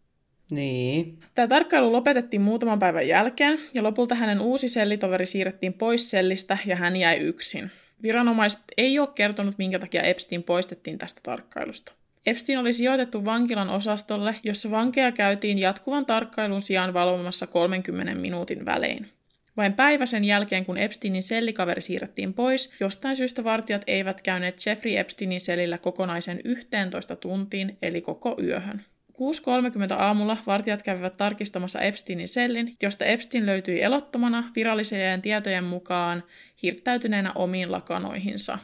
[0.51, 1.19] Niin.
[1.35, 6.77] Tämä tarkkailu lopetettiin muutaman päivän jälkeen, ja lopulta hänen uusi sellitoveri siirrettiin pois sellistä, ja
[6.77, 7.71] hän jäi yksin.
[8.03, 11.93] Viranomaiset ei ole kertonut, minkä takia Epstein poistettiin tästä tarkkailusta.
[12.27, 19.09] Epstein oli sijoitettu vankilan osastolle, jossa vankeja käytiin jatkuvan tarkkailun sijaan valvomassa 30 minuutin välein.
[19.57, 24.97] Vain päivä sen jälkeen, kun Epsteinin sellikaveri siirrettiin pois, jostain syystä vartijat eivät käyneet Jeffrey
[24.97, 28.85] Epsteinin selillä kokonaisen 11 tuntiin, eli koko yöhön.
[29.15, 36.23] 6.30 aamulla vartijat kävivät tarkistamassa Epsteinin sellin, josta Epstein löytyi elottomana virallisen tietojen mukaan
[36.63, 38.59] hirttäytyneenä omiin lakanoihinsa.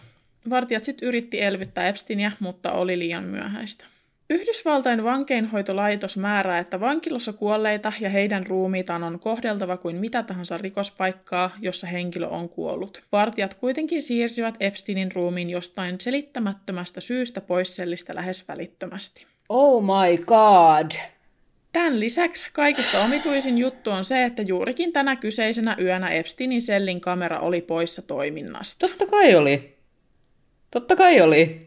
[0.51, 3.87] Vartijat sitten yritti elvyttää Epsteinia, mutta oli liian myöhäistä.
[4.31, 11.51] Yhdysvaltain vankeinhoitolaitos määrää, että vankilassa kuolleita ja heidän ruumiitaan on kohdeltava kuin mitä tahansa rikospaikkaa,
[11.61, 13.05] jossa henkilö on kuollut.
[13.13, 19.27] Vartijat kuitenkin siirsivät Epsteinin ruumiin jostain selittämättömästä syystä pois sellistä lähes välittömästi.
[19.53, 20.91] Oh my god!
[21.73, 27.41] Tämän lisäksi kaikista omituisin juttu on se, että juurikin tänä kyseisenä yönä Epsteinin sellin kamera
[27.41, 28.89] oli poissa toiminnasta.
[28.89, 29.77] Totta kai oli.
[30.71, 31.65] Totta kai oli.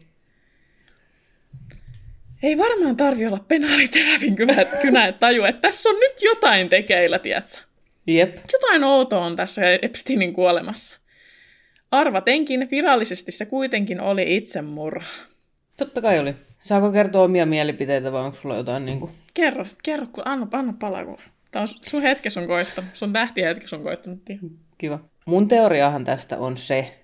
[2.42, 7.60] Ei varmaan tarvi olla penaaliterävin kynä, että taju, että tässä on nyt jotain tekeillä, tietsä.
[8.06, 8.36] Jep.
[8.52, 10.96] Jotain outoa on tässä Epsteinin kuolemassa.
[11.90, 15.10] Arvatenkin, virallisesti se kuitenkin oli itsemurha.
[15.76, 16.34] Totta kai oli.
[16.64, 19.12] Saako kertoa omia mielipiteitä vai onko sulla jotain niin kuin...
[19.34, 21.04] Kerro, kerro, kun anna, anna palaa.
[21.04, 21.18] Kun...
[21.50, 22.90] Tämä on sun hetkes on koittanut.
[22.94, 24.18] Sun tähtiä hetkes on koittanut.
[24.78, 25.00] Kiva.
[25.26, 26.98] Mun teoriahan tästä on se,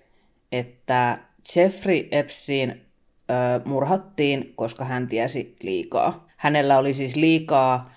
[0.51, 1.17] että
[1.55, 3.33] Jeffrey Epstein ö,
[3.65, 6.27] murhattiin, koska hän tiesi liikaa.
[6.37, 7.93] Hänellä oli siis liikaa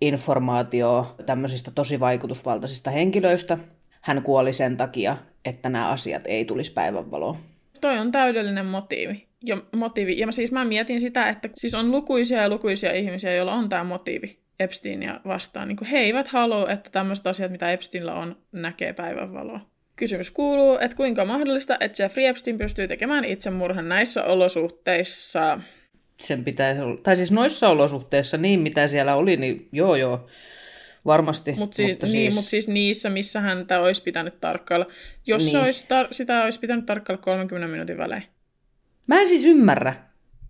[0.00, 3.58] informaatio tämmöisistä tosi vaikutusvaltaisista henkilöistä.
[4.00, 7.36] Hän kuoli sen takia, että nämä asiat ei tulisi päivänvaloon.
[7.80, 10.18] Toi on täydellinen motiivi ja motiivi.
[10.18, 13.68] Ja mä siis mä mietin sitä, että siis on lukuisia ja lukuisia ihmisiä, joilla on
[13.68, 15.68] tämä motiivi Epsteinia vastaan.
[15.68, 19.60] Niin he eivät halua, että tämmöiset asiat, mitä Epsteinillä on, näkee päivänvaloa.
[19.96, 25.60] Kysymys kuuluu, että kuinka mahdollista, että Jeffrey Epstein pystyy tekemään itsemurhan näissä olosuhteissa?
[26.20, 30.26] Sen pitäisi olla, tai siis noissa olosuhteissa, niin mitä siellä oli, niin joo joo,
[31.06, 31.52] varmasti.
[31.52, 32.34] Mut siis, mutta niin, siis...
[32.34, 34.86] mutta siis niissä, missä häntä olisi pitänyt tarkkailla.
[35.26, 35.56] Jos niin.
[35.56, 38.22] olisi tar- sitä olisi pitänyt tarkkailla 30 minuutin välein.
[39.06, 39.94] Mä en siis ymmärrä.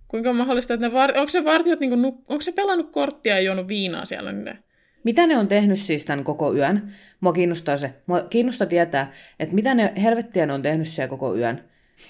[0.09, 1.13] Kuinka on mahdollista, että ne var...
[1.17, 4.33] onko se vartijat, niin kuin, onko se pelannut korttia ja juonut viinaa siellä?
[4.33, 4.59] Niin ne...
[5.05, 6.95] Mitä ne on tehnyt siis tämän koko yön?
[7.21, 7.95] Mua kiinnostaa se.
[8.07, 11.65] Mua kiinnostaa tietää, että mitä ne helvettiä ne on tehnyt siellä koko yön.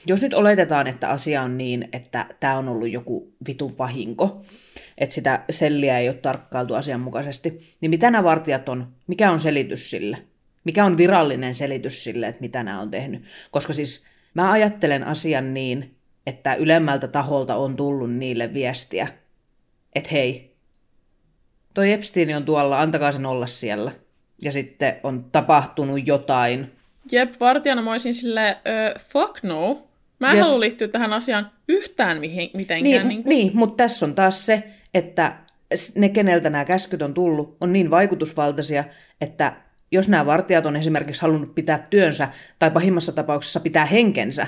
[0.06, 4.42] Jos nyt oletetaan, että asia on niin, että tämä on ollut joku vitun vahinko,
[4.98, 8.92] että sitä selliä ei ole tarkkailtu asianmukaisesti, niin mitä nämä vartijat on?
[9.06, 10.18] Mikä on selitys sille?
[10.64, 13.22] Mikä on virallinen selitys sille, että mitä nämä on tehnyt?
[13.50, 19.08] Koska siis mä ajattelen asian niin, että ylemmältä taholta on tullut niille viestiä,
[19.94, 20.56] että hei,
[21.74, 23.92] toi Epstein on tuolla, antakaa sen olla siellä.
[24.42, 26.72] Ja sitten on tapahtunut jotain.
[27.12, 29.86] Jep, vartijana mä olisin silleen, uh, fuck no.
[30.18, 30.42] Mä en Jep.
[30.42, 32.82] halua liittyä tähän asiaan yhtään mihin, mitenkään.
[32.82, 33.28] Niin, niin, kuin...
[33.28, 34.62] niin, mutta tässä on taas se,
[34.94, 35.36] että
[35.94, 38.84] ne, keneltä nämä käskyt on tullut, on niin vaikutusvaltaisia,
[39.20, 39.52] että
[39.92, 42.28] jos nämä vartijat on esimerkiksi halunnut pitää työnsä
[42.58, 44.46] tai pahimmassa tapauksessa pitää henkensä,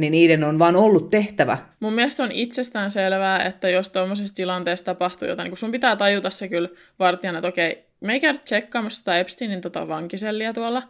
[0.00, 1.58] niin niiden on vaan ollut tehtävä.
[1.80, 5.96] Mun mielestä on itsestään selvää, että jos tuommoisessa tilanteessa tapahtuu jotain, niin kun sun pitää
[5.96, 10.82] tajuta se kyllä vartijana, että okei, me ei käydä tsekkaamassa sitä Epsteinin tota vankisellia tuolla,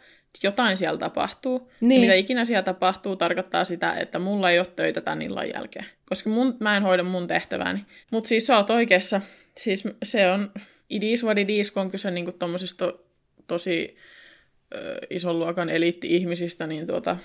[0.42, 1.70] jotain siellä tapahtuu.
[1.80, 2.00] Niin.
[2.00, 5.86] Ja mitä ikinä siellä tapahtuu, tarkoittaa sitä, että mulla ei ole töitä tämän illan jälkeen.
[6.08, 7.80] Koska mun, mä en hoida mun tehtävääni.
[8.10, 9.20] Mutta siis sä oot oikeassa.
[9.58, 10.50] Siis se on
[10.90, 12.94] idis what it is, kun on kyse niinku tommosista
[13.46, 13.96] tosi
[14.74, 17.16] ö, ison luokan eliitti-ihmisistä, niin tuota,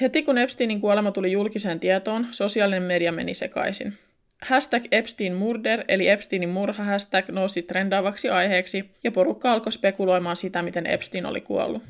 [0.00, 3.98] heti kun Epsteinin kuolema tuli julkiseen tietoon, sosiaalinen media meni sekaisin.
[4.42, 10.62] Hashtag Epstein murder, eli Epsteinin murha hashtag nousi trendaavaksi aiheeksi, ja porukka alkoi spekuloimaan sitä,
[10.62, 11.82] miten Epstein oli kuollut.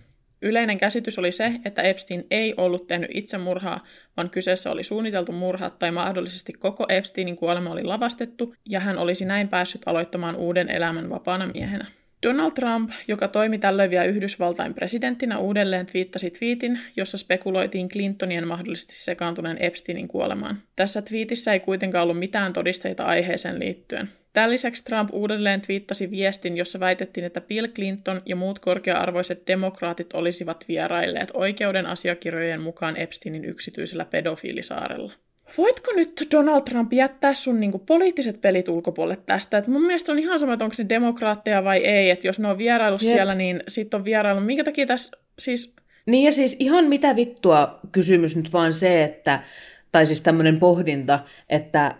[0.43, 3.87] Yleinen käsitys oli se, että Epstein ei ollut tehnyt itsemurhaa,
[4.17, 9.25] vaan kyseessä oli suunniteltu murha tai mahdollisesti koko Epsteinin kuolema oli lavastettu, ja hän olisi
[9.25, 11.87] näin päässyt aloittamaan uuden elämän vapaana miehenä.
[12.25, 18.97] Donald Trump, joka toimi tällöin vielä Yhdysvaltain presidenttinä, uudelleen twiittasi twiitin, jossa spekuloitiin Clintonien mahdollisesti
[18.97, 20.63] sekaantuneen Epsteinin kuolemaan.
[20.77, 24.11] Tässä twiitissä ei kuitenkaan ollut mitään todisteita aiheeseen liittyen.
[24.33, 30.13] Tämän lisäksi Trump uudelleen twiittasi viestin, jossa väitettiin, että Bill Clinton ja muut korkea-arvoiset demokraatit
[30.13, 35.13] olisivat vierailleet oikeuden asiakirjojen mukaan Epsteinin yksityisellä pedofiilisaarella.
[35.59, 39.59] Voitko nyt Donald Trump jättää sun niinku poliittiset pelit ulkopuolelle tästä?
[39.59, 42.11] Et mun mielestä on ihan sama, että onko ne demokraatteja vai ei.
[42.11, 43.13] Että jos ne on vierailu Jep.
[43.13, 44.41] siellä, niin sitten on vierailu.
[44.41, 45.75] Minkä takia tässä siis...
[46.07, 49.43] Niin ja siis ihan mitä vittua kysymys nyt vaan se, että,
[49.93, 51.95] tai siis tämmöinen pohdinta, että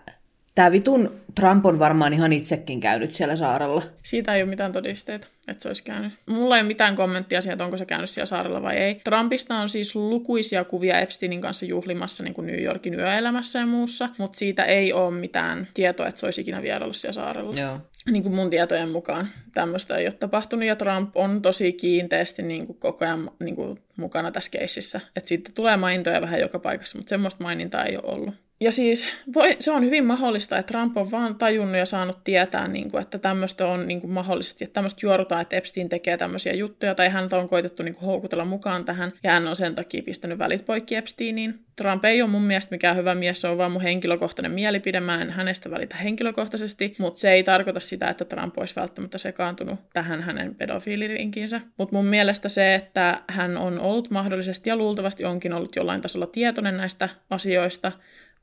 [0.55, 3.83] tämä vitun Trump on varmaan ihan itsekin käynyt siellä saarella.
[4.03, 6.13] Siitä ei ole mitään todisteita, että se olisi käynyt.
[6.27, 9.01] Mulla ei ole mitään kommenttia siitä, onko se käynyt siellä saarella vai ei.
[9.05, 14.09] Trumpista on siis lukuisia kuvia Epsteinin kanssa juhlimassa niin kuin New Yorkin yöelämässä ja muussa,
[14.19, 17.61] mutta siitä ei ole mitään tietoa, että se olisi ikinä vieraillut siellä saarella.
[17.61, 17.81] Joo.
[18.11, 22.67] Niin kuin mun tietojen mukaan tämmöistä ei ole tapahtunut, ja Trump on tosi kiinteästi niin
[22.67, 25.01] kuin koko ajan niin kuin mukana tässä keississä.
[25.17, 28.35] Että siitä tulee mainintoja vähän joka paikassa, mutta semmoista mainintaa ei ole ollut.
[28.61, 32.69] Ja siis voi, se on hyvin mahdollista, että Trump on vaan tajunnut ja saanut tietää,
[32.69, 36.55] niin kuin, että tämmöistä on niin kuin mahdollisesti, että tämmöistä juorutaan, että Epstein tekee tämmöisiä
[36.55, 40.03] juttuja, tai häntä on koitettu niin kuin, houkutella mukaan tähän, ja hän on sen takia
[40.03, 41.65] pistänyt välit poikki Epsteiniin.
[41.77, 45.23] Trump ei ole mun mielestä mikään hyvä mies, se on vaan mun henkilökohtainen mielipide, mä
[45.23, 50.23] en hänestä välitä henkilökohtaisesti, mutta se ei tarkoita sitä, että Trump olisi välttämättä sekaantunut tähän
[50.23, 51.61] hänen pedofiilirinkinsä.
[51.79, 56.27] Mutta mun mielestä se, että hän on ollut mahdollisesti ja luultavasti onkin ollut jollain tasolla
[56.27, 57.93] tietoinen näistä asioista,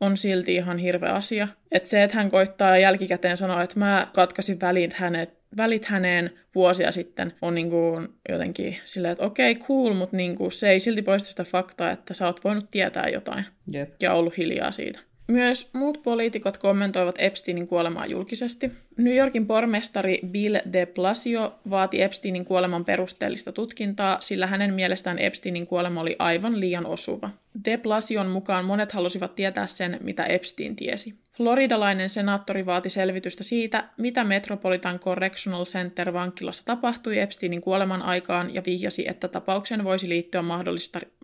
[0.02, 1.48] on silti ihan hirveä asia.
[1.72, 6.92] Että se, että hän koittaa jälkikäteen sanoa, että mä katkasin välit, hänet, välit häneen vuosia
[6.92, 11.30] sitten, on niinku jotenkin silleen, että okei, okay, cool, mutta niinku se ei silti poista
[11.30, 13.46] sitä faktaa, että sä oot voinut tietää jotain.
[13.72, 13.90] Jep.
[14.02, 15.00] Ja ollut hiljaa siitä.
[15.28, 18.72] Myös muut poliitikot kommentoivat Epsteinin kuolemaa julkisesti.
[18.98, 25.68] New Yorkin pormestari Bill de Blasio vaati Epsteinin kuoleman perusteellista tutkintaa, sillä hänen mielestään Epsteinin
[25.68, 27.30] kuolema oli aivan liian osuva.
[27.66, 31.14] De Blasion mukaan monet halusivat tietää sen, mitä Epstein tiesi.
[31.38, 38.62] Floridalainen senaattori vaati selvitystä siitä, mitä Metropolitan Correctional Center vankilassa tapahtui Epsteinin kuoleman aikaan ja
[38.66, 40.44] vihjasi, että tapauksen voisi liittyä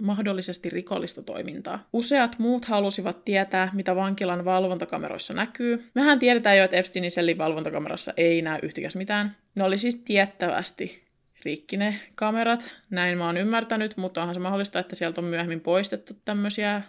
[0.01, 1.87] mahdollisesti rikollista toimintaa.
[1.93, 5.89] Useat muut halusivat tietää, mitä vankilan valvontakameroissa näkyy.
[5.93, 9.35] Mehän tiedetään jo, että Epsteinin sellin valvontakamerassa ei näy yhtikäs mitään.
[9.55, 11.07] Ne oli siis tiettävästi
[11.45, 15.61] rikki ne kamerat, näin mä oon ymmärtänyt, mutta onhan se mahdollista, että sieltä on myöhemmin
[15.61, 16.81] poistettu tämmöisiä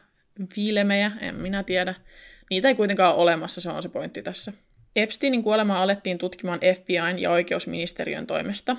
[0.54, 1.94] filmejä, en minä tiedä.
[2.50, 4.52] Niitä ei kuitenkaan ole olemassa, se on se pointti tässä.
[4.96, 8.76] Epsteinin kuolema alettiin tutkimaan FBIn ja oikeusministeriön toimesta.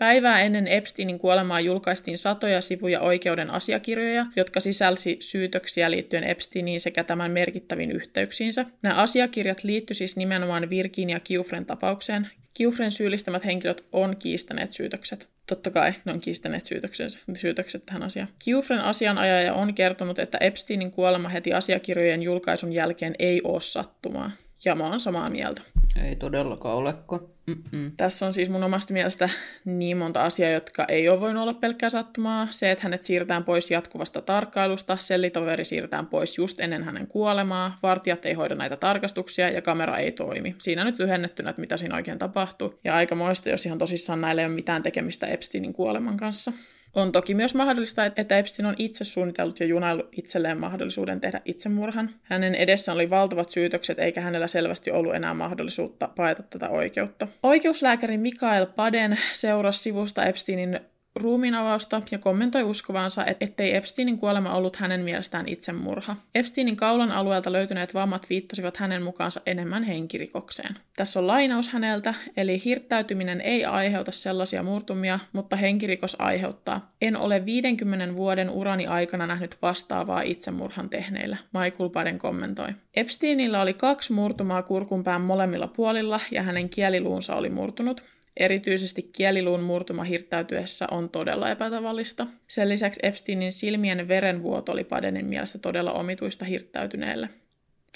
[0.00, 7.04] Päivää ennen Epsteinin kuolemaa julkaistiin satoja sivuja oikeuden asiakirjoja, jotka sisälsi syytöksiä liittyen Epsteiniin sekä
[7.04, 8.66] tämän merkittäviin yhteyksiinsä.
[8.82, 12.28] Nämä asiakirjat liittyivät siis nimenomaan Virginia Kiufren tapaukseen.
[12.54, 15.28] Kiufren syyllistämät henkilöt on kiistäneet syytökset.
[15.46, 18.28] Totta kai ne on kiistäneet syytöksensä, syytökset tähän asiaan.
[18.44, 24.30] Kiufren asianajaja on kertonut, että Epsteinin kuolema heti asiakirjojen julkaisun jälkeen ei ole sattumaa.
[24.64, 25.62] Ja mä oon samaa mieltä.
[26.04, 27.30] Ei todellakaan oleko.
[27.46, 27.92] Mm-mm.
[27.96, 29.28] Tässä on siis mun omasta mielestä
[29.64, 32.46] niin monta asiaa, jotka ei ole voinut olla pelkkää sattumaa.
[32.50, 38.26] Se, että hänet siirretään pois jatkuvasta tarkkailusta, sellitoveri siirretään pois just ennen hänen kuolemaa, vartijat
[38.26, 40.54] ei hoida näitä tarkastuksia ja kamera ei toimi.
[40.58, 42.80] Siinä nyt lyhennettynä, että mitä siinä oikein tapahtuu.
[42.84, 46.52] Ja aika moista, jos ihan tosissaan näillä ei ole mitään tekemistä Epsteinin kuoleman kanssa.
[46.94, 52.10] On toki myös mahdollista, että Epstein on itse suunnitellut ja junaillut itselleen mahdollisuuden tehdä itsemurhan.
[52.22, 57.28] Hänen edessä oli valtavat syytökset, eikä hänellä selvästi ollut enää mahdollisuutta paeta tätä oikeutta.
[57.42, 60.80] Oikeuslääkäri Mikael Paden seurasi sivusta Epsteinin
[61.14, 66.16] ruumiinavausta ja kommentoi uskovansa, ettei Epsteinin kuolema ollut hänen mielestään itsemurha.
[66.34, 70.76] Epsteinin kaulan alueelta löytyneet vammat viittasivat hänen mukaansa enemmän henkirikokseen.
[70.96, 76.92] Tässä on lainaus häneltä, eli hirttäytyminen ei aiheuta sellaisia murtumia, mutta henkirikos aiheuttaa.
[77.02, 82.68] En ole 50 vuoden urani aikana nähnyt vastaavaa itsemurhan tehneillä, Michael Baden kommentoi.
[82.94, 88.04] Epsteinillä oli kaksi murtumaa kurkunpään molemmilla puolilla ja hänen kieliluunsa oli murtunut.
[88.36, 92.26] Erityisesti kieliluun murtuma hirttäytyessä on todella epätavallista.
[92.48, 97.28] Sen lisäksi Epsteinin silmien verenvuoto oli Padenin mielestä todella omituista hirttäytyneelle.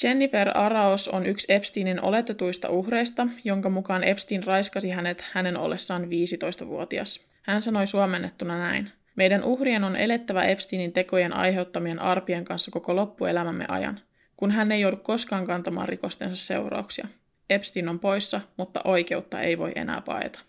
[0.02, 7.20] Jennifer Araos on yksi Epsteinin oletetuista uhreista, jonka mukaan Epstein raiskasi hänet hänen ollessaan 15-vuotias.
[7.42, 8.90] Hän sanoi suomennettuna näin.
[9.16, 14.00] Meidän uhrien on elettävä Epsteinin tekojen aiheuttamien arpien kanssa koko loppuelämämme ajan,
[14.36, 17.08] kun hän ei joudu koskaan kantamaan rikostensa seurauksia.
[17.50, 20.40] Epstein on poissa, mutta oikeutta ei voi enää paeta.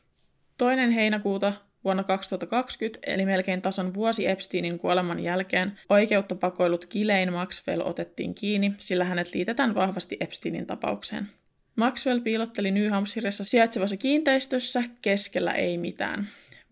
[0.58, 1.54] Toinen heinäkuuta
[1.84, 8.74] vuonna 2020, eli melkein tasan vuosi Epsteinin kuoleman jälkeen, oikeutta pakoillut Ghislaine Maxwell otettiin kiinni,
[8.78, 11.28] sillä hänet liitetään vahvasti Epsteinin tapaukseen.
[11.76, 16.28] Maxwell piilotteli New Hampshireissa sijaitsevassa kiinteistössä, keskellä ei mitään.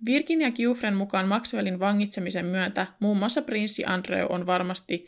[0.05, 5.07] Virginia Giuffren mukaan Maxwellin vangitsemisen myötä muun muassa prinssi Andrew on varmasti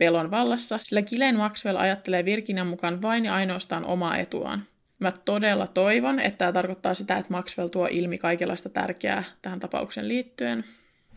[0.00, 4.66] pelon vallassa, sillä Ghislaine Maxwell ajattelee Virginian mukaan vain ja ainoastaan omaa etuaan.
[4.98, 10.08] Mä todella toivon, että tämä tarkoittaa sitä, että Maxwell tuo ilmi kaikenlaista tärkeää tähän tapaukseen
[10.08, 10.64] liittyen.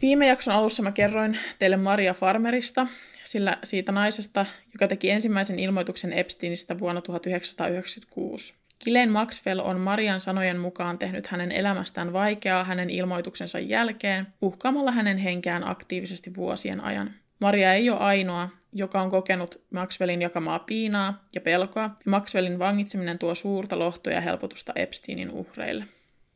[0.01, 2.87] Viime jakson alussa mä kerroin teille Maria Farmerista,
[3.23, 8.53] sillä siitä naisesta, joka teki ensimmäisen ilmoituksen Epsteinistä vuonna 1996.
[8.83, 15.17] Ghislaine Maxwell on Marian sanojen mukaan tehnyt hänen elämästään vaikeaa hänen ilmoituksensa jälkeen, uhkaamalla hänen
[15.17, 17.13] henkeään aktiivisesti vuosien ajan.
[17.39, 23.19] Maria ei ole ainoa, joka on kokenut Maxwellin jakamaa piinaa ja pelkoa, ja Maxwellin vangitseminen
[23.19, 25.85] tuo suurta lohtoa ja helpotusta Epsteinin uhreille.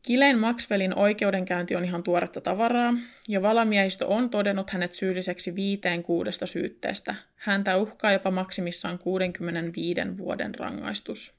[0.02, 2.94] Kileen Maxwellin oikeudenkäynti on ihan tuoretta tavaraa,
[3.28, 7.16] ja valamiehistö on todennut hänet syylliseksi viiteen kuudesta syytteestä.
[7.36, 11.37] Häntä uhkaa jopa maksimissaan 65 vuoden rangaistus.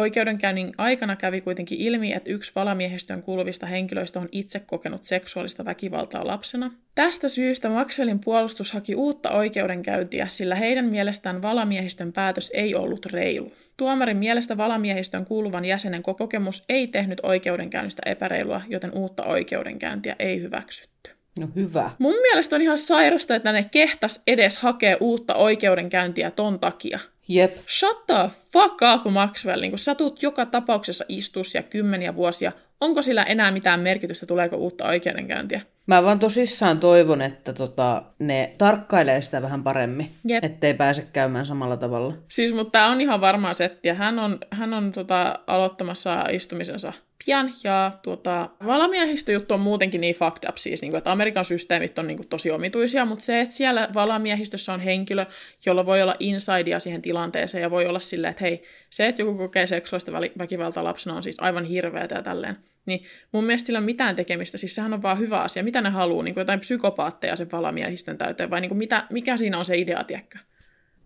[0.00, 6.26] Oikeudenkäynnin aikana kävi kuitenkin ilmi, että yksi valamiehistöön kuuluvista henkilöistä on itse kokenut seksuaalista väkivaltaa
[6.26, 6.72] lapsena.
[6.94, 13.52] Tästä syystä Maxwellin puolustus haki uutta oikeudenkäyntiä, sillä heidän mielestään valamiehistön päätös ei ollut reilu.
[13.76, 21.10] Tuomarin mielestä valamiehistön kuuluvan jäsenen kokemus ei tehnyt oikeudenkäynnistä epäreilua, joten uutta oikeudenkäyntiä ei hyväksytty.
[21.38, 21.90] No hyvä.
[21.98, 26.98] Mun mielestä on ihan sairasta, että ne kehtas edes hakee uutta oikeudenkäyntiä ton takia.
[27.30, 27.56] Jep.
[27.68, 29.60] Shut the fuck up, Maxwell.
[29.60, 32.52] Niin kun sä tuut joka tapauksessa istua siellä kymmeniä vuosia.
[32.80, 35.60] Onko sillä enää mitään merkitystä, tuleeko uutta oikeudenkäyntiä?
[35.86, 40.44] Mä vaan tosissaan toivon, että tota, ne tarkkailee sitä vähän paremmin, Jep.
[40.44, 42.14] ettei pääse käymään samalla tavalla.
[42.28, 43.94] Siis, mutta tämä on ihan varmaa settiä.
[43.94, 46.92] Hän on, hän on tota, aloittamassa istumisensa
[47.24, 47.52] pian.
[47.64, 52.06] Ja tuota, valamiehistöjuttu on muutenkin niin fucked up siis, niin kuin, että Amerikan systeemit on
[52.06, 55.26] niin kuin, tosi omituisia, mutta se, että siellä valamiehistössä on henkilö,
[55.66, 59.38] jolla voi olla insidea siihen tilanteeseen ja voi olla silleen, että hei, se, että joku
[59.38, 62.56] kokee seksuaalista väkivaltaa lapsena on siis aivan hirveätä ja tälleen.
[62.86, 65.64] Niin mun mielestä sillä on mitään tekemistä, siis sehän on vaan hyvä asia.
[65.64, 69.36] Mitä ne haluaa, niin kuin jotain psykopaatteja sen valamiehistön täyteen, vai niin kuin mitä, mikä
[69.36, 70.38] siinä on se idea, tiedätkö?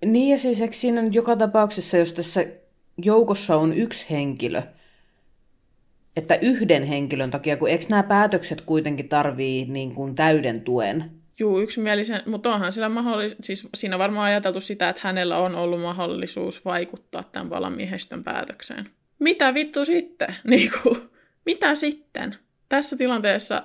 [0.05, 2.47] Niin ja siis eikö siinä joka tapauksessa, jos tässä
[3.03, 4.63] joukossa on yksi henkilö,
[6.17, 11.11] että yhden henkilön takia, kun eikö nämä päätökset kuitenkin tarvii niin kuin täyden tuen?
[11.39, 15.55] Juu, yksimielisen, mutta onhan sillä mahdollis- siis siinä on varmaan ajateltu sitä, että hänellä on
[15.55, 18.91] ollut mahdollisuus vaikuttaa tämän valamiehistön päätökseen.
[19.19, 20.35] Mitä vittu sitten?
[20.45, 20.99] Niin kuin,
[21.47, 22.37] mitä sitten?
[22.69, 23.63] Tässä tilanteessa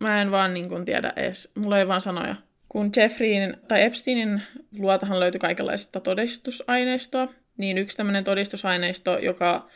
[0.00, 2.36] mä en vaan niin kuin tiedä edes, mulla ei vaan sanoja.
[2.68, 4.42] Kun Jeffreyin tai Epsteinin
[4.78, 9.68] luotahan löytyi kaikenlaista todistusaineistoa, niin yksi tämmöinen todistusaineisto, joka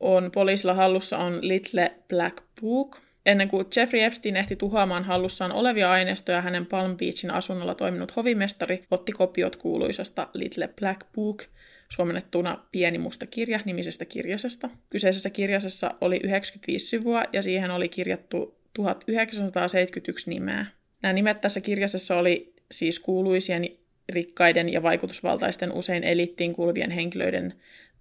[0.00, 3.00] on poliisilla hallussa, on Little Black Book.
[3.26, 8.84] Ennen kuin Jeffrey Epstein ehti tuhoamaan hallussaan olevia aineistoja, hänen Palm Beachin asunnolla toiminut hovimestari
[8.90, 11.42] otti kopiot kuuluisasta Little Black Book,
[11.88, 14.70] suomennettuna Pieni musta kirja nimisestä kirjasesta.
[14.90, 20.66] Kyseisessä kirjasessa oli 95 sivua ja siihen oli kirjattu 1971 nimeä.
[21.02, 23.68] Nämä nimet tässä kirjasessa oli siis kuuluisien,
[24.08, 27.54] rikkaiden ja vaikutusvaltaisten usein elittiin kuuluvien henkilöiden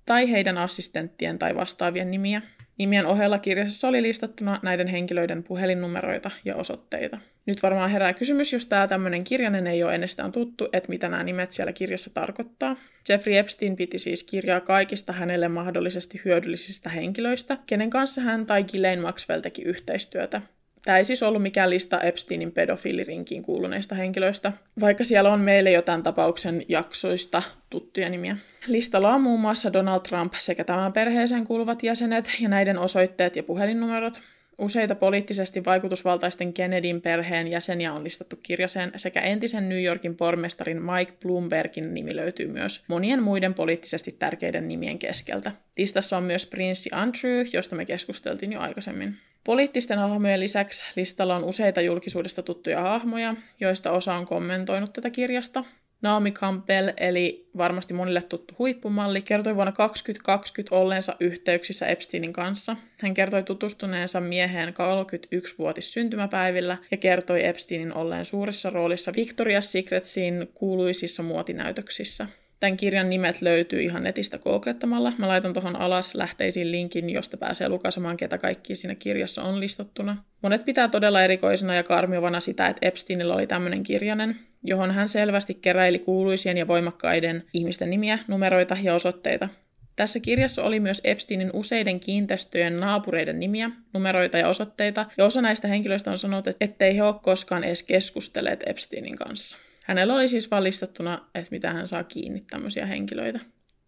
[0.08, 2.42] tai heidän assistenttien tai vastaavien nimiä.
[2.78, 7.18] Nimien ohella kirjassa oli listattuna näiden henkilöiden puhelinnumeroita ja osoitteita.
[7.46, 11.24] Nyt varmaan herää kysymys, jos tämä tämmöinen kirjanen ei ole ennestään tuttu, että mitä nämä
[11.24, 12.76] nimet siellä kirjassa tarkoittaa.
[13.10, 19.02] Jeffrey Epstein piti siis kirjaa kaikista hänelle mahdollisesti hyödyllisistä henkilöistä, kenen kanssa hän tai Ghislaine
[19.02, 20.42] Maxwell teki yhteistyötä.
[20.88, 25.82] Tämä ei siis ollut mikään lista Epsteinin pedofiilirinkiin kuuluneista henkilöistä, vaikka siellä on meille jo
[25.82, 28.38] tämän tapauksen jaksoista tuttuja nimiä.
[28.68, 33.44] Listalla on muun muassa Donald Trump sekä tämän perheeseen kuuluvat jäsenet ja näiden osoitteet ja
[33.44, 34.22] puhelinnumerot.
[34.58, 41.14] Useita poliittisesti vaikutusvaltaisten Kennedyn perheen jäseniä on listattu kirjaseen, sekä entisen New Yorkin pormestarin Mike
[41.22, 45.52] Bloombergin nimi löytyy myös monien muiden poliittisesti tärkeiden nimien keskeltä.
[45.78, 49.18] Listassa on myös prinssi Andrew, josta me keskusteltiin jo aikaisemmin.
[49.48, 55.64] Poliittisten hahmojen lisäksi listalla on useita julkisuudesta tuttuja hahmoja, joista osa on kommentoinut tätä kirjasta.
[56.02, 62.76] Naomi Campbell, eli varmasti monille tuttu huippumalli, kertoi vuonna 2020 olleensa yhteyksissä Epsteinin kanssa.
[63.02, 71.24] Hän kertoi tutustuneensa mieheen 31-vuotis syntymäpäivillä ja kertoi Epsteinin olleen suuressa roolissa Victoria's Secretsin kuuluisissa
[71.24, 72.28] muotinäytöksissä.
[72.60, 75.14] Tämän kirjan nimet löytyy ihan netistä googlettamalla.
[75.18, 80.24] Mä laitan tuohon alas lähteisiin linkin, josta pääsee lukasemaan, ketä kaikki siinä kirjassa on listattuna.
[80.42, 85.54] Monet pitää todella erikoisena ja karmiovana sitä, että Epsteinilla oli tämmöinen kirjanen, johon hän selvästi
[85.54, 89.50] keräili kuuluisien ja voimakkaiden ihmisten nimiä, numeroita ja osoitteita.
[89.96, 95.68] Tässä kirjassa oli myös Epsteinin useiden kiinteistöjen naapureiden nimiä, numeroita ja osoitteita, ja osa näistä
[95.68, 99.58] henkilöistä on sanonut, ettei he ole koskaan edes keskustelleet Epsteinin kanssa.
[99.88, 103.40] Hänellä oli siis valistettuna, että mitä hän saa kiinni tämmöisiä henkilöitä,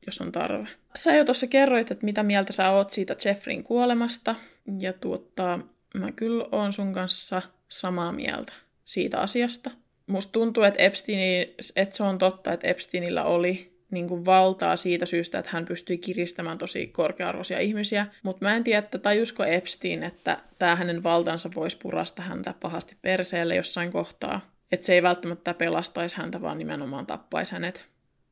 [0.05, 0.67] jos on tarve.
[0.95, 4.35] Sä jo tuossa kerroit, että mitä mieltä sä oot siitä Jeffrin kuolemasta,
[4.81, 5.59] ja tuottaa,
[5.93, 8.53] mä kyllä oon sun kanssa samaa mieltä
[8.85, 9.71] siitä asiasta.
[10.07, 15.05] Musta tuntuu, että, Epstein, että se on totta, että Epsteinillä oli niin kuin valtaa siitä
[15.05, 18.07] syystä, että hän pystyi kiristämään tosi korkea-arvoisia ihmisiä.
[18.23, 22.95] Mutta mä en tiedä, että tajusko Epstein, että tämä hänen valtansa voisi purasta häntä pahasti
[23.01, 24.58] perseelle jossain kohtaa.
[24.71, 27.87] Että se ei välttämättä pelastaisi häntä, vaan nimenomaan tappaisi hänet.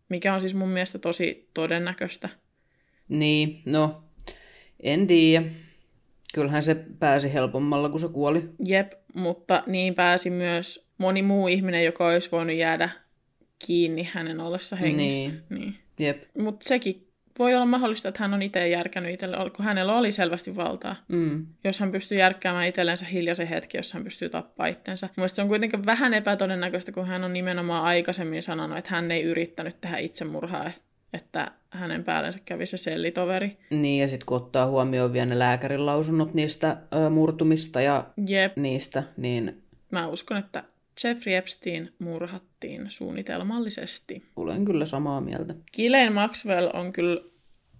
[0.10, 2.30] Mikä on siis mun mielestä tosi todennäköistä.
[3.10, 4.04] Niin, no,
[4.80, 5.46] en tiedä.
[6.34, 8.50] Kyllähän se pääsi helpommalla, kun se kuoli.
[8.66, 12.90] Jep, mutta niin pääsi myös moni muu ihminen, joka olisi voinut jäädä
[13.66, 15.30] kiinni hänen ollessa hengissä.
[15.30, 15.44] Niin.
[15.50, 15.76] niin.
[16.00, 16.24] Jep.
[16.38, 17.07] Mutta sekin
[17.40, 20.96] voi olla mahdollista, että hän on itse järkännyt itselle, kun hänellä oli selvästi valtaa.
[21.08, 21.46] Mm.
[21.64, 25.10] Jos hän pystyy järkkäämään itsellensä hiljaisen hetki, jos hän pystyy tappaa itsensä.
[25.18, 29.24] Mielestäni se on kuitenkin vähän epätodennäköistä, kun hän on nimenomaan aikaisemmin sanonut, että hän ei
[29.24, 30.72] yrittänyt tehdä itsemurhaa,
[31.14, 33.58] että hänen päällensä kävi se sellitoveri.
[33.70, 38.58] Niin, ja sitten kun ottaa huomioon vielä ne lääkärin lausunnot niistä ö, murtumista ja Jep.
[38.58, 40.64] niistä, niin Mä uskon, että
[41.04, 44.24] Jeffrey Epstein murhattiin suunnitelmallisesti.
[44.36, 45.56] olen kyllä samaa mieltä.
[45.76, 47.22] Ghislaine Maxwell on kyllä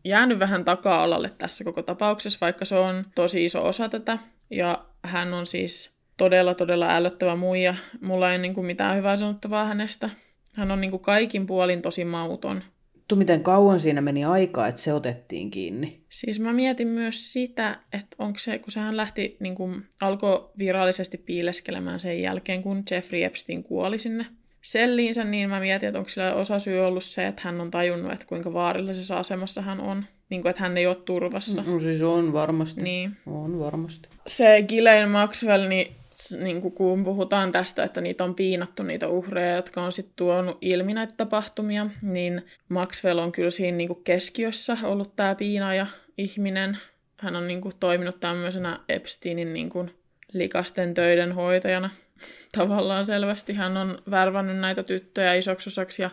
[0.06, 4.18] jäänyt vähän taka-alalle tässä koko tapauksessa, vaikka se on tosi iso osa tätä.
[4.50, 7.76] Ja hän on siis todella, todella ällöttävä muija.
[8.02, 10.10] Mulla ei niin kuin mitään hyvää sanottavaa hänestä.
[10.56, 12.64] Hän on niin kuin kaikin puolin tosi mauton.
[13.08, 16.02] Tu, miten kauan siinä meni aikaa, että se otettiin kiinni?
[16.10, 21.18] Siis mä mietin myös sitä, että onko se, kun sehän lähti, niin kuin, alkoi virallisesti
[21.18, 24.26] piileskelemään sen jälkeen, kun Jeffrey Epstein kuoli sinne
[24.62, 28.12] selliinsä, niin mä mietin, että onko sillä osa syy ollut se, että hän on tajunnut,
[28.12, 30.06] että kuinka vaarallisessa asemassa hän on.
[30.30, 31.64] Niin kuin, että hän ei ole turvassa.
[31.64, 32.82] No siis on varmasti.
[32.82, 33.18] Niin.
[33.26, 34.10] On varmasti.
[34.28, 35.96] Se Ghislaine Maxwell, niin,
[36.40, 40.58] niin kuin kun puhutaan tästä, että niitä on piinattu niitä uhreja, jotka on sitten tuonut
[40.62, 45.88] ilmi näitä tapahtumia, niin Maxwell on kyllä siinä niin kuin keskiössä ollut tämä piinaaja
[46.18, 46.78] ihminen.
[47.18, 49.96] Hän on niin kuin toiminut tämmöisenä Epsteinin niin kuin
[50.34, 51.90] likasten töiden hoitajana
[52.58, 53.54] tavallaan selvästi.
[53.54, 56.10] Hän on värvännyt näitä tyttöjä isoksi osaksi ja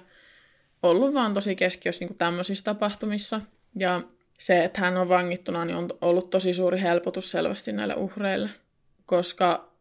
[0.82, 3.40] ollut vaan tosi keskiössä niin tämmöisissä tapahtumissa.
[3.78, 4.00] Ja
[4.38, 8.50] se, että hän on vangittuna, niin on ollut tosi suuri helpotus selvästi näille uhreille,
[9.06, 9.73] koska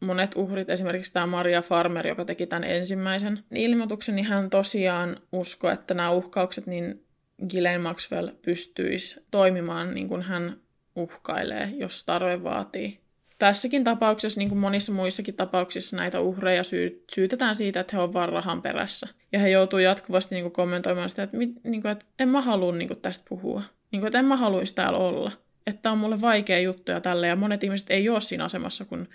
[0.00, 5.72] monet uhrit, esimerkiksi tämä Maria Farmer, joka teki tämän ensimmäisen ilmoituksen, niin hän tosiaan uskoi,
[5.72, 7.04] että nämä uhkaukset, niin
[7.48, 10.56] Ghislaine Maxwell pystyisi toimimaan niin kuin hän
[10.96, 12.98] uhkailee, jos tarve vaatii.
[13.38, 18.14] Tässäkin tapauksessa, niin kuin monissa muissakin tapauksissa, näitä uhreja syy- syytetään siitä, että he ovat
[18.14, 19.08] vain rahan perässä.
[19.32, 22.40] Ja he joutuu jatkuvasti niin kuin kommentoimaan sitä, että, mit, niin kuin, että en mä
[22.40, 23.62] halua niin kuin tästä puhua.
[23.90, 25.32] Niin kuin, että en mä haluaisi täällä olla.
[25.66, 27.28] Että on mulle vaikea juttu ja tälleen.
[27.28, 29.08] Ja monet ihmiset ei ole siinä asemassa, kun,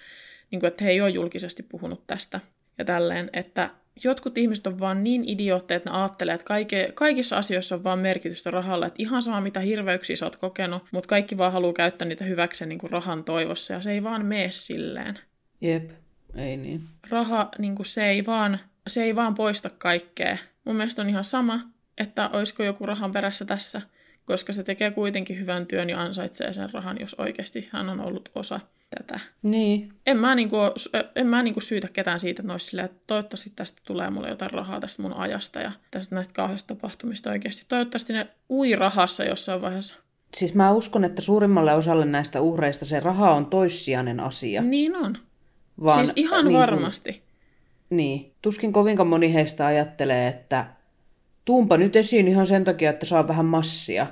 [0.51, 2.39] niin kuin, että he ei ole julkisesti puhunut tästä.
[2.77, 3.69] Ja tälleen, että
[4.03, 7.99] jotkut ihmiset on vaan niin idiootteja, että ne ajattelee, että kaike, kaikissa asioissa on vaan
[7.99, 8.87] merkitystä rahalla.
[8.87, 12.69] Että ihan sama, mitä hirveyksiä sä oot kokenut, mutta kaikki vaan haluaa käyttää niitä hyväkseen
[12.69, 13.73] niin kuin rahan toivossa.
[13.73, 15.19] Ja se ei vaan mene silleen.
[15.61, 15.91] Jep,
[16.35, 16.81] ei niin.
[17.09, 20.37] Raha, niin kuin se, ei vaan, se ei vaan poista kaikkea.
[20.65, 21.59] Mun mielestä on ihan sama,
[21.97, 23.81] että olisiko joku rahan perässä tässä,
[24.29, 28.29] koska se tekee kuitenkin hyvän työn ja ansaitsee sen rahan, jos oikeasti hän on ollut
[28.35, 28.59] osa
[28.89, 29.19] tätä.
[29.43, 30.57] Niin, En mä, niinku,
[31.15, 34.79] en mä niinku syytä ketään siitä, että, silleen, että toivottavasti tästä tulee mulle jotain rahaa
[34.79, 37.65] tästä mun ajasta ja tästä näistä kauheista tapahtumista oikeasti.
[37.67, 39.95] Toivottavasti ne ui rahassa jossain vaiheessa.
[40.37, 44.61] siis mä uskon, että suurimmalle osalle näistä uhreista se raha on toissijainen asia.
[44.61, 45.17] Niin on.
[45.83, 47.21] Vaan, siis ihan niin varmasti.
[47.89, 50.65] Niin, tuskin kovinkaan moni heistä ajattelee, että
[51.45, 54.07] tuumpa nyt esiin ihan sen takia, että saa vähän massia.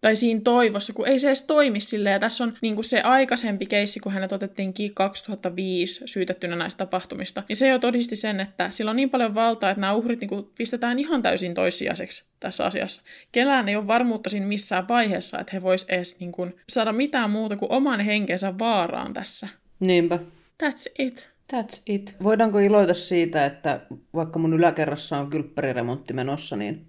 [0.00, 2.12] Tai siinä toivossa, kun ei se edes toimi silleen.
[2.12, 7.42] Ja tässä on niin kuin se aikaisempi keissi, kun hänet otettiin 2005 syytettynä näistä tapahtumista,
[7.48, 10.28] niin se jo todisti sen, että sillä on niin paljon valtaa, että nämä uhrit niin
[10.28, 13.02] kuin pistetään ihan täysin toissijaiseksi tässä asiassa.
[13.32, 17.30] Kellään ei ole varmuutta siinä missään vaiheessa, että he vois edes niin kuin, saada mitään
[17.30, 19.48] muuta kuin oman henkensä vaaraan tässä.
[19.80, 20.18] Niinpä.
[20.62, 21.28] That's it.
[21.52, 22.16] That's it.
[22.22, 23.80] Voidaanko iloita siitä, että
[24.14, 26.86] vaikka mun yläkerrassa on kylppäriremontti menossa, niin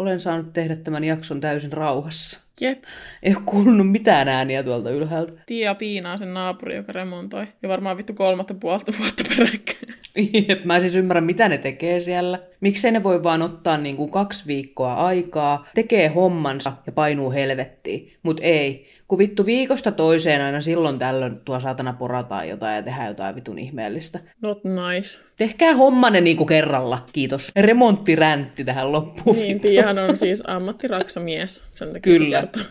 [0.00, 2.40] olen saanut tehdä tämän jakson täysin rauhassa.
[2.60, 2.84] Jep.
[3.22, 5.32] Ei ole kuulunut mitään ääniä tuolta ylhäältä.
[5.46, 7.46] Tia piinaa sen naapuri, joka remontoi.
[7.62, 9.94] Ja varmaan vittu kolmatta puolta vuotta peräkkäin.
[10.64, 12.38] Mä en siis ymmärrä, mitä ne tekee siellä.
[12.60, 18.12] Miksei ne voi vaan ottaa niin kuin kaksi viikkoa aikaa, tekee hommansa ja painuu helvettiin.
[18.22, 23.08] Mut ei, kun vittu viikosta toiseen aina silloin tällöin tuo saatana porataan jotain ja tehdään
[23.08, 24.20] jotain vitun ihmeellistä.
[24.42, 25.20] Not nice.
[25.36, 27.52] Tehkää hommanne niinku kerralla, kiitos.
[27.56, 29.36] Remonttiräntti tähän loppuun.
[29.36, 31.64] Niin, Tiahan on siis ammattiraksamies.
[31.72, 32.40] Sen takia Kyllä.
[32.40, 32.62] se kertoo.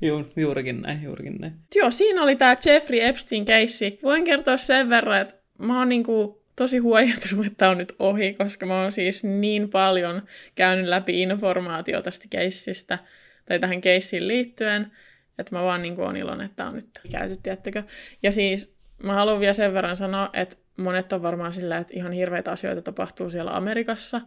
[0.00, 1.52] Ju, juurikin näin, juurikin näin.
[1.74, 3.98] Joo, siinä oli tämä Jeffrey Epstein-keissi.
[4.02, 8.66] Voin kertoa sen verran, että mä oon niinku tosi huojentunut, että on nyt ohi, koska
[8.66, 10.22] mä oon siis niin paljon
[10.54, 12.98] käynyt läpi informaatiota tästä keissistä,
[13.46, 14.92] tai tähän keissiin liittyen,
[15.38, 17.82] että mä vaan niinku on iloinen, että on nyt käyty, tiettäkö.
[18.22, 22.12] Ja siis mä haluan vielä sen verran sanoa, että monet on varmaan sillä, että ihan
[22.12, 24.20] hirveitä asioita tapahtuu siellä Amerikassa,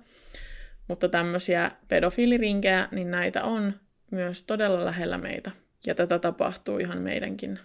[0.88, 3.74] mutta tämmöisiä pedofiilirinkejä, niin näitä on
[4.12, 5.52] myös todella lähellä meitä.
[5.86, 7.60] Ja tätä tapahtuu ihan meidänkin,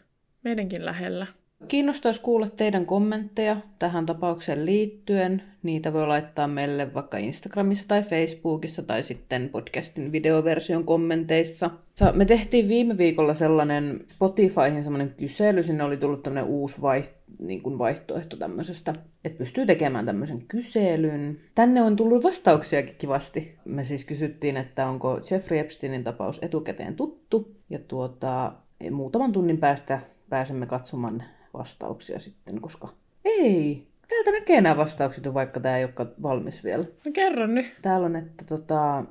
[0.44, 1.26] meidänkin lähellä.
[1.68, 5.42] Kiinnostaisi kuulla teidän kommentteja tähän tapaukseen liittyen.
[5.62, 11.70] Niitä voi laittaa meille vaikka Instagramissa tai Facebookissa tai sitten podcastin videoversion kommenteissa.
[11.94, 15.62] Sa- Me tehtiin viime viikolla sellainen Spotifyhin sellainen kysely.
[15.62, 17.02] Sinne oli tullut tämmöinen uusi vai-
[17.38, 18.94] niin kuin vaihtoehto tämmöisestä,
[19.24, 21.40] että pystyy tekemään tämmöisen kyselyn.
[21.54, 23.54] Tänne on tullut vastauksiakin kivasti.
[23.64, 27.56] Me siis kysyttiin, että onko Jeffrey Epsteinin tapaus etukäteen tuttu.
[27.70, 28.52] Ja tuota,
[28.90, 31.22] muutaman tunnin päästä pääsemme katsomaan
[31.54, 32.88] vastauksia sitten, koska
[33.24, 36.84] ei, täältä näkee nämä vastaukset vaikka tämä ei olekaan valmis vielä.
[36.84, 37.66] No kerro nyt.
[37.82, 39.04] Täällä on, että tota,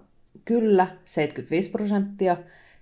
[0.45, 2.37] kyllä 75 prosenttia,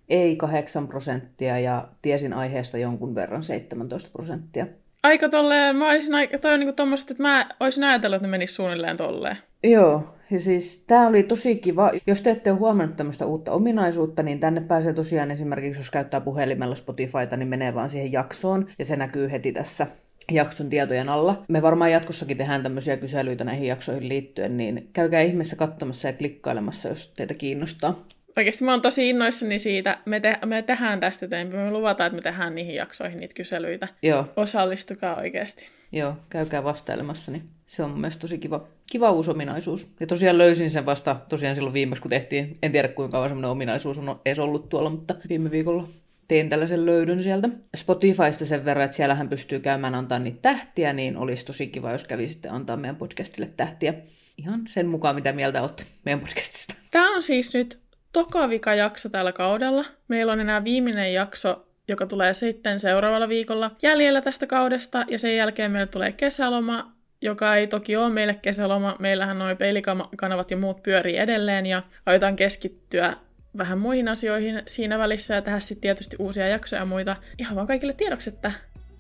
[0.10, 4.68] ei 8 prosenttia ja tiesin aiheesta jonkun verran 17 prosenttia.
[5.04, 8.32] Aika tolleen, mä olisin aika, toi on niinku tommoset, että mä olisin ajatellut, että ne
[8.32, 9.38] menis suunnilleen tolleen.
[9.64, 11.92] Joo, ja siis tämä oli tosi kiva.
[12.08, 16.22] Jos te ette ole huomannut tämmöistä uutta ominaisuutta, niin tänne pääsee tosiaan esimerkiksi, jos käyttää
[16.22, 19.88] puhelimella Spotifyta, niin menee vaan siihen jaksoon, ja se näkyy heti tässä
[20.32, 21.44] jakson tietojen alla.
[21.48, 26.90] Me varmaan jatkossakin tehdään tämmöisiä kyselyitä näihin jaksoihin liittyen, niin käykää ihmeessä katsomassa ja klikkailemassa,
[26.90, 28.06] jos teitä kiinnostaa.
[28.38, 29.98] Oikeasti mä oon tosi innoissani siitä.
[30.06, 31.64] Me, te- me tehdään tästä eteenpäin.
[31.64, 33.88] Me luvataan, että me tehdään niihin jaksoihin niitä kyselyitä.
[34.02, 35.68] Joo, Osallistukaa oikeasti.
[35.92, 39.88] joo, käykää vastailemassa, niin se on mielestä tosi kiva, kiva uusi ominaisuus.
[40.00, 42.54] Ja tosiaan löysin sen vasta tosiaan silloin viimeksi, kun tehtiin.
[42.64, 45.88] En tiedä, kuinka kauan semmoinen ominaisuus on edes ollut tuolla, mutta viime viikolla
[46.28, 47.50] tein tällaisen löydön sieltä.
[47.76, 52.04] Spotifysta sen verran, että siellähän pystyy käymään antaa niitä tähtiä, niin olisi tosi kiva, jos
[52.04, 53.94] kävisitte antaa meidän podcastille tähtiä.
[54.38, 56.74] Ihan sen mukaan, mitä mieltä olette meidän podcastista.
[56.92, 57.80] Tämä on siis nyt
[58.14, 59.86] toka vika jakso tällä kaudella.
[60.08, 65.36] Meillä on enää viimeinen jakso, joka tulee sitten seuraavalla viikolla jäljellä tästä kaudesta, ja sen
[65.36, 68.96] jälkeen meille tulee kesäloma, joka ei toki ole meille kesäloma.
[69.00, 73.14] Meillähän nuo peilikanavat ja muut pyörii edelleen, ja aiotaan keskittyä
[73.58, 77.16] vähän muihin asioihin siinä välissä, ja tehdä sitten tietysti uusia jaksoja ja muita.
[77.38, 78.52] Ihan vaan kaikille tiedoksi, että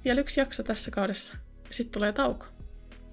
[0.06, 1.36] vielä yksi jakso tässä kaudessa.
[1.70, 2.46] Sitten tulee tauko.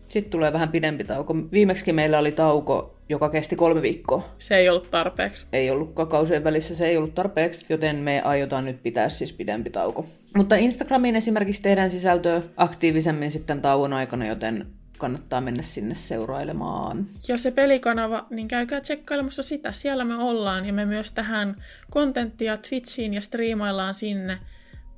[0.09, 1.35] Sitten tulee vähän pidempi tauko.
[1.53, 4.35] Viimeksi meillä oli tauko, joka kesti kolme viikkoa.
[4.39, 5.47] Se ei ollut tarpeeksi.
[5.53, 9.71] Ei ollut kausien välissä, se ei ollut tarpeeksi, joten me aiotaan nyt pitää siis pidempi
[9.71, 10.07] tauko.
[10.37, 14.67] Mutta Instagramiin esimerkiksi tehdään sisältöä aktiivisemmin sitten tauon aikana, joten
[14.97, 17.07] kannattaa mennä sinne seurailemaan.
[17.29, 19.73] Ja se pelikanava, niin käykää tsekkailemassa sitä.
[19.73, 21.57] Siellä me ollaan ja me myös tähän
[21.91, 24.39] kontenttia Twitchiin ja striimaillaan sinne.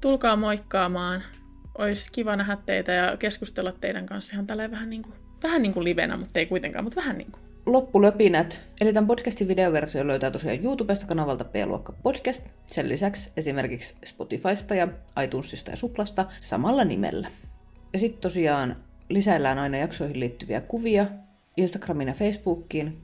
[0.00, 1.22] Tulkaa moikkaamaan.
[1.78, 5.74] Olisi kiva nähdä teitä ja keskustella teidän kanssa ihan tälleen vähän niin kuin, vähän niin
[5.74, 7.42] kuin livenä, mutta ei kuitenkaan, mutta vähän niin kuin.
[7.66, 8.68] Loppulöpinät.
[8.80, 12.46] Eli tämän podcastin videoversio löytää tosiaan YouTubesta kanavalta P-luokka podcast.
[12.66, 14.88] Sen lisäksi esimerkiksi Spotifysta ja
[15.24, 17.28] iTunesista ja Suplasta samalla nimellä.
[17.92, 18.76] Ja sitten tosiaan
[19.08, 21.06] lisäillään aina jaksoihin liittyviä kuvia
[21.56, 23.02] Instagramiin ja Facebookiin.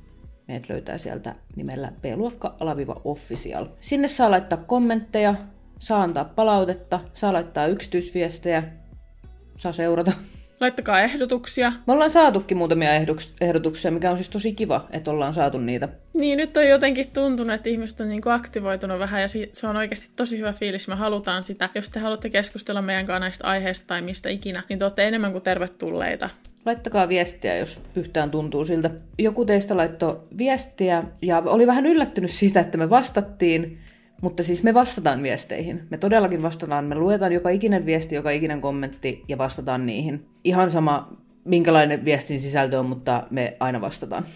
[0.48, 3.66] Meidät löytää sieltä nimellä p-luokka-official.
[3.80, 5.34] Sinne saa laittaa kommentteja,
[5.78, 8.62] saa antaa palautetta, saa laittaa yksityisviestejä,
[9.58, 10.12] saa seurata.
[10.64, 11.72] Laittakaa ehdotuksia.
[11.86, 12.90] Me ollaan saatukin muutamia
[13.40, 15.88] ehdotuksia, mikä on siis tosi kiva, että ollaan saatu niitä.
[16.14, 19.76] Niin, nyt on jotenkin tuntunut, että ihmiset on niin kuin aktivoitunut vähän ja se on
[19.76, 20.88] oikeasti tosi hyvä fiilis.
[20.88, 21.68] Me halutaan sitä.
[21.74, 25.32] Jos te haluatte keskustella meidän kanssa näistä aiheista tai mistä ikinä, niin te olette enemmän
[25.32, 26.30] kuin tervetulleita.
[26.66, 28.90] Laittakaa viestiä, jos yhtään tuntuu siltä.
[29.18, 33.78] Joku teistä laittoi viestiä ja oli vähän yllättynyt siitä, että me vastattiin,
[34.22, 35.86] Mutta siis me vastataan viesteihin.
[35.90, 36.84] Me todellakin vastataan.
[36.84, 40.26] Me luetaan joka ikinen viesti, joka ikinen kommentti ja vastataan niihin.
[40.44, 44.26] Ihan sama, minkälainen viestin sisältö on, mutta me aina vastataan.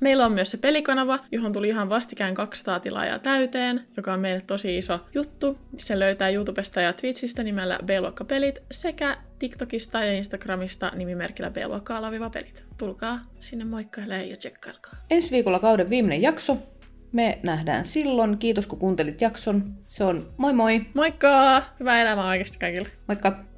[0.00, 4.40] Meillä on myös se pelikanava, johon tuli ihan vastikään 200 tilaajaa täyteen, joka on meille
[4.40, 5.58] tosi iso juttu.
[5.78, 12.66] Se löytää YouTubesta ja Twitchistä nimellä B-luokkapelit sekä TikTokista ja Instagramista nimimerkillä B-luokka-pelit.
[12.78, 14.94] Tulkaa sinne moikkailemaan ja tsekkailkaa.
[15.10, 16.56] Ensi viikolla kauden viimeinen jakso.
[17.12, 18.38] Me nähdään silloin.
[18.38, 19.74] Kiitos kun kuuntelit jakson.
[19.88, 20.80] Se on moi moi!
[20.94, 21.62] Moikka!
[21.80, 22.88] Hyvää elämää oikeasti kaikille!
[23.08, 23.49] Moikka!